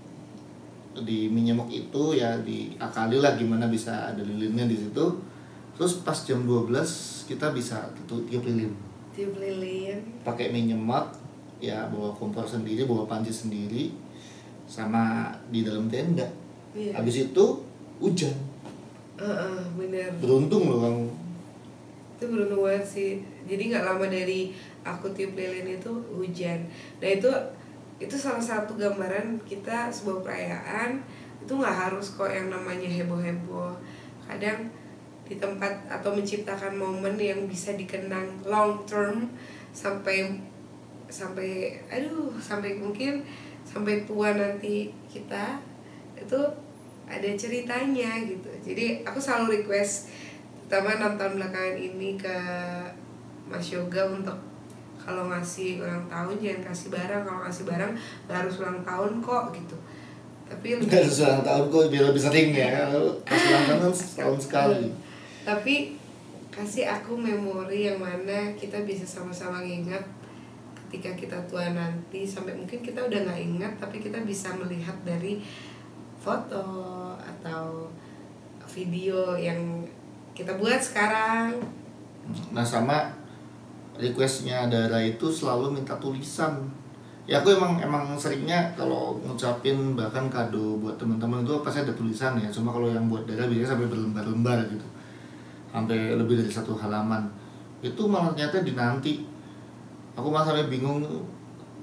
di 0.96 1.28
mie 1.28 1.52
nyemek 1.52 1.68
itu 1.68 2.16
ya 2.16 2.40
diakali 2.40 3.20
lah 3.20 3.36
gimana 3.36 3.68
bisa 3.68 4.16
ada 4.16 4.24
lilinnya 4.24 4.64
di 4.64 4.80
situ 4.80 5.06
terus 5.80 6.04
pas 6.04 6.20
jam 6.28 6.44
12 6.44 6.76
kita 7.24 7.56
bisa 7.56 7.88
tutup 7.96 8.28
tiup 8.28 8.44
lilin. 8.44 8.76
Tiup 9.16 9.40
lilin. 9.40 10.04
Pakai 10.28 10.52
mie 10.52 10.76
ya 11.64 11.88
bawa 11.88 12.12
kompor 12.12 12.44
sendiri 12.44 12.84
bawa 12.84 13.08
panci 13.08 13.32
sendiri 13.32 13.96
sama 14.68 15.32
di 15.48 15.64
dalam 15.64 15.88
tenda. 15.88 16.28
Iya. 16.76 17.00
habis 17.00 17.32
itu 17.32 17.46
hujan. 18.04 18.36
Uh, 19.16 19.24
uh, 19.24 19.60
bener. 19.80 20.12
Beruntung 20.20 20.68
loh 20.68 20.84
kamu. 20.84 21.08
Itu 22.20 22.26
beruntung 22.28 22.62
banget 22.68 22.84
sih. 22.84 23.12
Jadi 23.48 23.72
nggak 23.72 23.88
lama 23.88 24.06
dari 24.12 24.52
aku 24.84 25.08
tiup 25.16 25.40
lilin 25.40 25.80
itu 25.80 25.92
hujan. 26.12 26.68
Nah 27.00 27.08
itu 27.08 27.32
itu 28.04 28.16
salah 28.20 28.44
satu 28.44 28.76
gambaran 28.76 29.40
kita 29.48 29.88
sebuah 29.88 30.28
perayaan. 30.28 31.00
Itu 31.40 31.56
nggak 31.56 31.88
harus 31.88 32.20
kok 32.20 32.28
yang 32.28 32.52
namanya 32.52 32.92
heboh 32.92 33.24
heboh 33.24 33.80
kadang 34.30 34.70
di 35.30 35.38
tempat 35.38 35.86
atau 35.86 36.10
menciptakan 36.18 36.74
momen 36.74 37.14
yang 37.22 37.46
bisa 37.46 37.78
dikenang 37.78 38.42
long 38.50 38.82
term 38.90 39.30
sampai 39.70 40.42
sampai 41.06 41.78
aduh 41.86 42.34
sampai 42.42 42.82
mungkin 42.82 43.22
sampai 43.62 44.10
tua 44.10 44.34
nanti 44.34 44.90
kita 45.06 45.62
itu 46.18 46.40
ada 47.06 47.30
ceritanya 47.38 48.26
gitu. 48.26 48.50
Jadi 48.66 49.06
aku 49.06 49.22
selalu 49.22 49.62
request 49.62 50.10
pertama 50.66 50.98
enam 50.98 51.14
tahun 51.18 51.38
belakangan 51.38 51.78
ini 51.78 52.18
ke 52.18 52.38
Mas 53.46 53.70
Yoga 53.70 54.10
untuk 54.10 54.38
kalau 54.98 55.30
ngasih 55.30 55.82
ulang 55.82 56.06
tahun 56.10 56.38
jangan 56.42 56.74
kasih 56.74 56.90
barang. 56.90 57.22
Kalau 57.26 57.42
ngasih 57.46 57.66
barang 57.70 57.92
nggak 58.26 58.38
harus 58.38 58.56
ulang 58.62 58.82
tahun 58.82 59.12
kok 59.22 59.44
gitu. 59.54 59.78
Tapi 60.50 60.68
lebih 60.78 60.90
Nggak 60.90 61.06
sesuai 61.06 61.26
ulang 61.30 61.46
tahun 61.46 61.64
kok 61.70 61.82
biar 61.94 62.04
lebih 62.10 62.22
sering 62.22 62.50
ya. 62.54 62.70
Pas 63.26 63.42
ulang 63.46 63.66
tahun 63.70 63.94
setahun 63.94 64.38
sekali 64.50 65.09
tapi 65.48 65.96
kasih 66.50 66.90
aku 66.90 67.16
memori 67.16 67.88
yang 67.88 68.02
mana 68.02 68.52
kita 68.58 68.84
bisa 68.84 69.06
sama-sama 69.06 69.62
ngingat 69.62 70.02
ketika 70.90 71.14
kita 71.14 71.38
tua 71.46 71.70
nanti 71.72 72.26
sampai 72.26 72.58
mungkin 72.58 72.82
kita 72.82 73.06
udah 73.06 73.20
nggak 73.30 73.42
ingat 73.46 73.74
tapi 73.78 74.02
kita 74.02 74.26
bisa 74.26 74.50
melihat 74.58 74.98
dari 75.06 75.38
foto 76.18 76.66
atau 77.16 77.88
video 78.66 79.38
yang 79.38 79.86
kita 80.34 80.58
buat 80.58 80.82
sekarang. 80.82 81.58
Nah 82.54 82.66
sama 82.66 83.10
requestnya 83.98 84.66
Dara 84.68 85.00
itu 85.02 85.30
selalu 85.30 85.80
minta 85.80 85.96
tulisan. 86.02 86.68
Ya 87.30 87.46
aku 87.46 87.54
emang 87.54 87.78
emang 87.78 88.18
seringnya 88.18 88.74
kalau 88.74 89.22
ngucapin 89.22 89.94
bahkan 89.94 90.26
kado 90.34 90.82
buat 90.82 90.98
teman-teman 90.98 91.46
itu 91.46 91.62
pasti 91.62 91.86
ada 91.86 91.94
tulisan 91.94 92.34
ya. 92.42 92.50
Cuma 92.50 92.74
kalau 92.74 92.90
yang 92.90 93.06
buat 93.06 93.30
Dara 93.30 93.46
biasanya 93.46 93.78
sampai 93.78 93.88
berlembar-lembar 93.88 94.66
gitu 94.74 94.99
sampai 95.70 96.18
lebih 96.18 96.40
dari 96.40 96.52
satu 96.52 96.78
halaman. 96.78 97.26
Itu 97.80 98.10
malah 98.10 98.34
ternyata 98.36 98.66
dinanti. 98.66 99.24
Aku 100.18 100.28
malah 100.34 100.52
sampai 100.52 100.68
bingung 100.68 101.06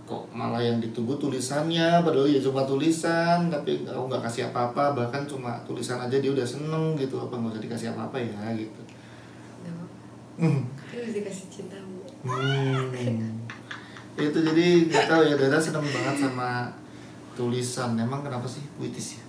kok 0.07 0.23
malah 0.31 0.63
yang 0.63 0.79
ditunggu 0.79 1.19
tulisannya 1.19 1.99
padahal 2.07 2.31
ya 2.31 2.39
cuma 2.39 2.63
tulisan 2.63 3.51
tapi 3.51 3.83
aku 3.83 4.07
nggak 4.07 4.23
kasih 4.23 4.47
apa-apa 4.55 4.95
bahkan 4.95 5.27
cuma 5.27 5.59
tulisan 5.67 5.99
aja 5.99 6.23
dia 6.23 6.31
udah 6.31 6.47
seneng 6.47 6.95
gitu 6.95 7.19
apa 7.19 7.35
nggak 7.35 7.59
usah 7.59 7.65
dikasih 7.67 7.89
apa-apa 7.91 8.23
ya 8.23 8.55
gitu. 8.55 8.81
Kan 10.39 10.55
harus 10.95 11.13
dikasih 11.17 11.47
cintamu 11.51 11.97
Hmm. 12.27 12.91
itu 14.19 14.39
jadi 14.43 14.67
nggak 14.91 15.07
tahu 15.07 15.23
ya 15.29 15.35
Dara 15.39 15.61
seneng 15.61 15.85
banget 15.87 16.27
sama 16.27 16.67
tulisan. 17.39 17.95
Emang 17.95 18.25
kenapa 18.25 18.49
sih 18.49 18.65
puitis 18.75 19.21
ya? 19.21 19.23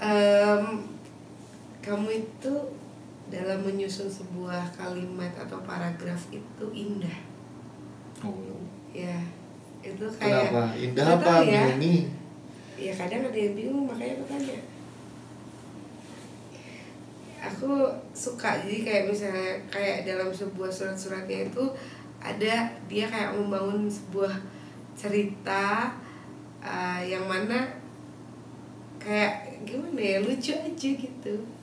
Em, 0.00 0.80
kamu 1.84 2.24
itu 2.24 2.54
dalam 3.26 3.66
menyusun 3.66 4.06
sebuah 4.06 4.70
kalimat 4.78 5.34
atau 5.34 5.58
paragraf 5.66 6.30
itu 6.30 6.66
indah. 6.70 7.18
Oh. 8.22 8.62
Ya 8.94 9.18
itu 9.86 10.06
kayak 10.18 10.50
kenapa? 10.50 10.74
indah 10.74 11.06
apa 11.14 11.32
ya. 11.46 11.62
ya 12.76 12.92
kadang 12.92 13.30
ada 13.30 13.38
yang 13.38 13.54
bingung 13.54 13.84
makanya 13.86 14.18
aku 14.18 14.24
tanya. 14.30 14.58
Aku 17.46 17.70
suka 18.10 18.58
jadi 18.66 18.78
kayak 18.82 19.04
misalnya 19.06 19.54
kayak 19.70 20.02
dalam 20.02 20.34
sebuah 20.34 20.70
surat-suratnya 20.70 21.46
itu 21.50 21.64
ada 22.18 22.54
dia 22.90 23.06
kayak 23.06 23.38
membangun 23.38 23.86
sebuah 23.86 24.34
cerita 24.98 25.94
uh, 26.58 27.00
yang 27.04 27.22
mana 27.30 27.70
kayak 28.98 29.62
gimana 29.62 30.00
ya 30.00 30.18
lucu 30.24 30.50
aja 30.50 30.90
gitu 30.98 31.55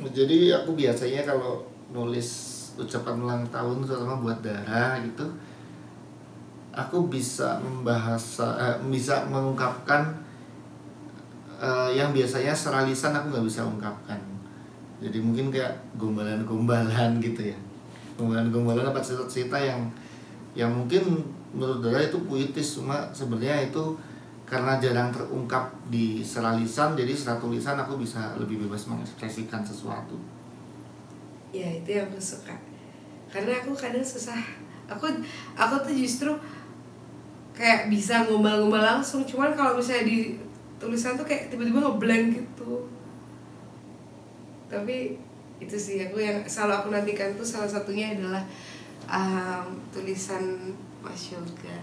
jadi 0.00 0.62
aku 0.62 0.74
biasanya 0.74 1.22
kalau 1.22 1.62
nulis 1.94 2.50
ucapan 2.74 3.22
ulang 3.22 3.42
tahun 3.54 3.86
terutama 3.86 4.18
buat 4.18 4.42
Dara 4.42 4.98
gitu 5.06 5.22
aku 6.74 7.06
bisa 7.06 7.62
membahasa 7.62 8.58
eh, 8.58 8.76
bisa 8.90 9.22
mengungkapkan 9.30 10.10
eh, 11.62 11.90
yang 11.94 12.10
biasanya 12.10 12.50
secara 12.50 12.82
lisan 12.82 13.14
aku 13.14 13.30
nggak 13.30 13.46
bisa 13.46 13.62
ungkapkan. 13.62 14.18
Jadi 14.98 15.22
mungkin 15.22 15.54
kayak 15.54 15.78
gombalan-gombalan 15.94 17.18
gitu 17.26 17.54
ya. 17.54 17.58
Gombalan-gombalan 18.18 18.90
apa 18.90 18.98
cerita-cerita 18.98 19.54
yang 19.58 19.86
yang 20.54 20.70
mungkin 20.70 21.22
menurut 21.54 21.78
Dara 21.78 22.02
itu 22.02 22.18
puitis 22.26 22.78
cuma 22.78 23.06
sebenarnya 23.14 23.70
itu 23.70 23.94
karena 24.44 24.76
jarang 24.76 25.08
terungkap 25.08 25.72
di 25.88 26.20
secara 26.20 26.52
lisan 26.60 26.92
jadi 26.92 27.16
secara 27.16 27.40
tulisan 27.40 27.80
aku 27.80 27.96
bisa 27.96 28.36
lebih 28.36 28.60
bebas 28.68 28.84
mengekspresikan 28.92 29.64
sesuatu. 29.64 30.20
Ya 31.48 31.64
itu 31.72 31.96
yang 31.96 32.12
aku 32.12 32.20
suka. 32.20 32.52
Karena 33.32 33.56
aku 33.64 33.72
kadang 33.72 34.04
susah. 34.04 34.36
Aku 34.84 35.08
aku 35.56 35.74
tuh 35.80 35.94
justru 35.96 36.30
kayak 37.56 37.88
bisa 37.88 38.28
ngombal-ngombal 38.28 39.00
langsung. 39.00 39.24
Cuman 39.24 39.56
kalau 39.56 39.80
misalnya 39.80 40.04
di 40.04 40.36
tulisan 40.76 41.16
tuh 41.16 41.24
kayak 41.24 41.48
tiba-tiba 41.48 41.80
ngeblank 41.80 42.36
gitu. 42.36 42.84
Tapi 44.68 45.16
itu 45.56 45.76
sih 45.78 46.04
aku 46.04 46.20
yang 46.20 46.44
selalu 46.44 46.72
aku 46.84 46.88
nantikan 46.92 47.32
tuh 47.32 47.46
salah 47.46 47.70
satunya 47.70 48.12
adalah 48.12 48.44
um, 49.08 49.72
tulisan 49.88 50.74
Mas 51.00 51.32
Yoga. 51.32 51.76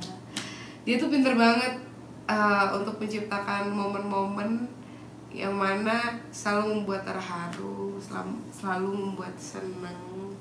Dia 0.85 1.01
tuh 1.01 1.09
pinter 1.09 1.33
banget 1.33 1.90
uh, 2.31 2.65
untuk 2.79 2.95
menciptakan 2.95 3.75
momen-momen 3.75 4.63
yang 5.31 5.55
mana 5.55 6.19
selalu 6.31 6.83
membuat 6.83 7.07
terharu 7.07 7.95
selalu, 7.99 8.35
selalu 8.51 8.89
membuat 8.91 9.35
senang 9.39 10.35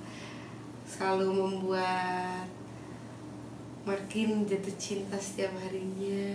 selalu 0.87 1.31
membuat 1.31 2.47
makin 3.87 4.45
jatuh 4.45 4.77
cinta 4.77 5.17
setiap 5.17 5.55
harinya. 5.63 6.27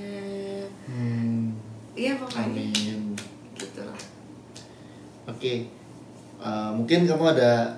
Hmm, 0.87 1.53
iya 1.93 2.17
pokoknya. 2.17 2.71
Amin. 2.71 3.13
Gitu 3.53 3.81
lah 3.83 3.99
Oke, 5.25 5.67
eh, 6.39 6.69
mungkin 6.71 7.05
kamu 7.05 7.35
ada 7.35 7.75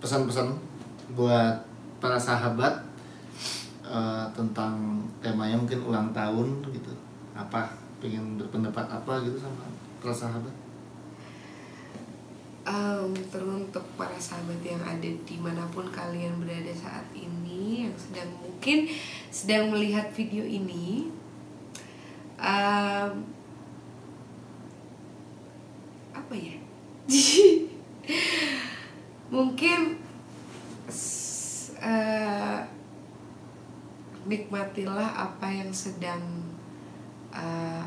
pesan-pesan 0.00 0.48
buat 1.12 1.60
para 2.00 2.18
sahabat 2.18 2.80
eh, 3.84 4.26
tentang 4.32 5.04
temanya 5.20 5.60
mungkin 5.60 5.84
ulang 5.84 6.08
tahun 6.16 6.64
gitu. 6.72 7.05
Apa? 7.36 7.68
Pengen 8.00 8.40
berpendapat 8.40 8.88
apa 8.88 9.12
gitu 9.22 9.36
sama 9.36 9.68
para 10.00 10.12
sahabat? 10.12 10.66
um, 12.66 13.14
teruntuk 13.30 13.86
para 13.94 14.18
sahabat 14.18 14.58
yang 14.60 14.82
ada 14.82 15.06
di 15.06 15.36
mana 15.38 15.64
pun 15.70 15.86
kalian 15.88 16.42
berada 16.42 16.74
saat 16.74 17.06
ini 17.14 17.86
yang 17.86 17.94
sedang 17.94 18.30
mungkin 18.42 18.90
sedang 19.30 19.70
melihat 19.70 20.10
video 20.10 20.42
ini 20.42 21.08
um, 22.36 23.22
apa 26.10 26.34
ya 26.34 26.58
mungkin 29.34 30.02
eh, 31.78 32.58
nikmatilah 34.26 35.10
apa 35.14 35.46
yang 35.54 35.70
sedang 35.70 36.22
eh, 37.36 37.84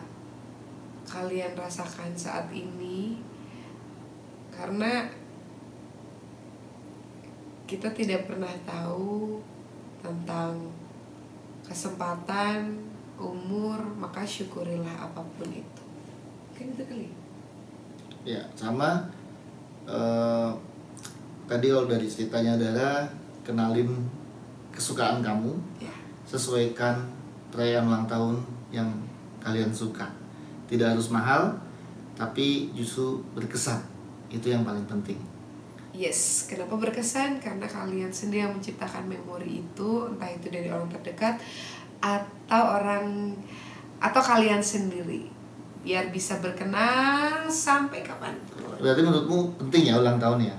kalian 1.10 1.58
rasakan 1.58 2.14
saat 2.14 2.54
ini 2.54 3.18
karena 4.54 5.10
kita 7.66 7.90
tidak 7.94 8.30
pernah 8.30 8.54
tahu 8.66 9.42
tentang 10.02 10.70
kesempatan 11.66 12.78
umur 13.20 13.78
maka 13.98 14.26
syukurilah 14.26 14.96
apa 15.10 15.22
pun 15.38 15.50
itu. 15.52 15.84
Kan 16.56 16.66
itu 16.74 16.84
kali. 16.86 17.10
Ya, 18.26 18.42
sama 18.58 19.06
eh, 19.86 20.50
tadi 21.46 21.66
kalau 21.70 21.90
dari 21.90 22.06
ceritanya 22.06 22.58
Dara 22.58 23.06
kenalin 23.46 23.90
kesukaan 24.70 25.26
kamu, 25.26 25.54
ya. 25.82 25.94
sesuaikan 26.30 27.06
perayaan 27.50 27.90
ulang 27.90 28.06
tahun 28.06 28.36
yang 28.70 28.90
kalian 29.44 29.72
suka. 29.74 30.08
Tidak 30.70 30.86
harus 30.86 31.10
mahal, 31.10 31.56
tapi 32.14 32.70
justru 32.76 33.24
berkesan. 33.34 33.82
Itu 34.30 34.54
yang 34.54 34.62
paling 34.62 34.86
penting. 34.86 35.18
Yes, 35.90 36.46
kenapa 36.46 36.78
berkesan? 36.78 37.42
Karena 37.42 37.66
kalian 37.66 38.14
sendiri 38.14 38.46
yang 38.46 38.54
menciptakan 38.54 39.10
memori 39.10 39.66
itu, 39.66 39.90
entah 40.06 40.30
itu 40.30 40.48
dari 40.54 40.70
orang 40.70 40.88
terdekat 40.88 41.42
atau 42.00 42.64
orang 42.80 43.34
atau 44.00 44.22
kalian 44.22 44.64
sendiri, 44.64 45.28
biar 45.84 46.14
bisa 46.14 46.40
berkenang 46.40 47.50
sampai 47.50 48.06
kapan 48.06 48.38
pun. 48.48 48.80
Berarti 48.80 49.02
menurutmu 49.04 49.60
penting 49.60 49.92
ya 49.92 50.00
ulang 50.00 50.22
tahun 50.22 50.48
ya? 50.48 50.58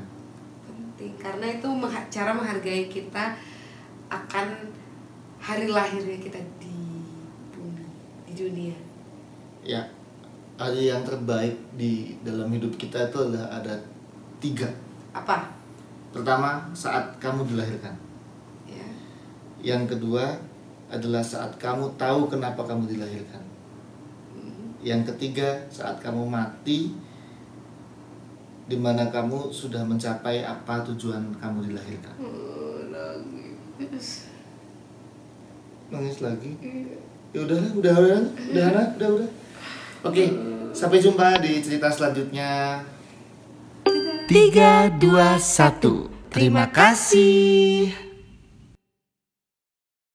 Penting 0.66 1.16
karena 1.16 1.47
itu 1.57 1.68
cara 2.12 2.31
menghargai 2.37 2.91
kita 2.91 3.33
akan 4.11 4.47
hari 5.41 5.72
lahirnya 5.72 6.20
kita 6.20 6.37
dunia. 8.41 8.76
Ya, 9.61 9.84
hari 10.57 10.88
yang 10.88 11.05
terbaik 11.05 11.57
di 11.76 12.16
dalam 12.24 12.49
hidup 12.49 12.72
kita 12.80 13.12
itu 13.12 13.18
adalah 13.28 13.61
ada 13.61 13.74
tiga. 14.41 14.68
Apa? 15.12 15.53
Pertama, 16.11 16.64
saat 16.72 17.20
kamu 17.20 17.45
dilahirkan. 17.53 17.93
Ya. 18.64 18.88
Yang 19.61 19.97
kedua 19.97 20.36
adalah 20.91 21.22
saat 21.22 21.55
kamu 21.61 21.95
tahu 22.01 22.26
kenapa 22.26 22.64
kamu 22.64 22.88
dilahirkan. 22.88 23.45
Hmm. 24.34 24.74
Yang 24.82 25.14
ketiga, 25.14 25.61
saat 25.70 26.01
kamu 26.03 26.26
mati, 26.26 26.97
di 28.70 28.78
mana 28.78 29.11
kamu 29.11 29.51
sudah 29.51 29.82
mencapai 29.82 30.47
apa 30.47 30.82
tujuan 30.86 31.34
kamu 31.43 31.70
dilahirkan. 31.70 32.14
Oh, 32.22 32.86
nangis. 32.86 34.30
nangis 35.91 36.22
lagi 36.22 36.55
Iya. 36.62 37.09
Ya 37.31 37.41
udah 37.47 37.59
udah 37.78 37.95
udah 37.95 38.18
udah 38.51 38.66
udah 38.66 38.87
udah 38.99 39.09
udah, 39.14 39.31
oke 40.03 40.24
sampai 40.74 40.99
jumpa 41.03 41.39
di 41.43 41.62
cerita 41.62 41.91
selanjutnya. 41.91 42.83
Tiga 44.31 44.87
dua 44.95 45.43
satu. 45.43 46.07
Terima 46.31 46.70
kasih 46.70 48.09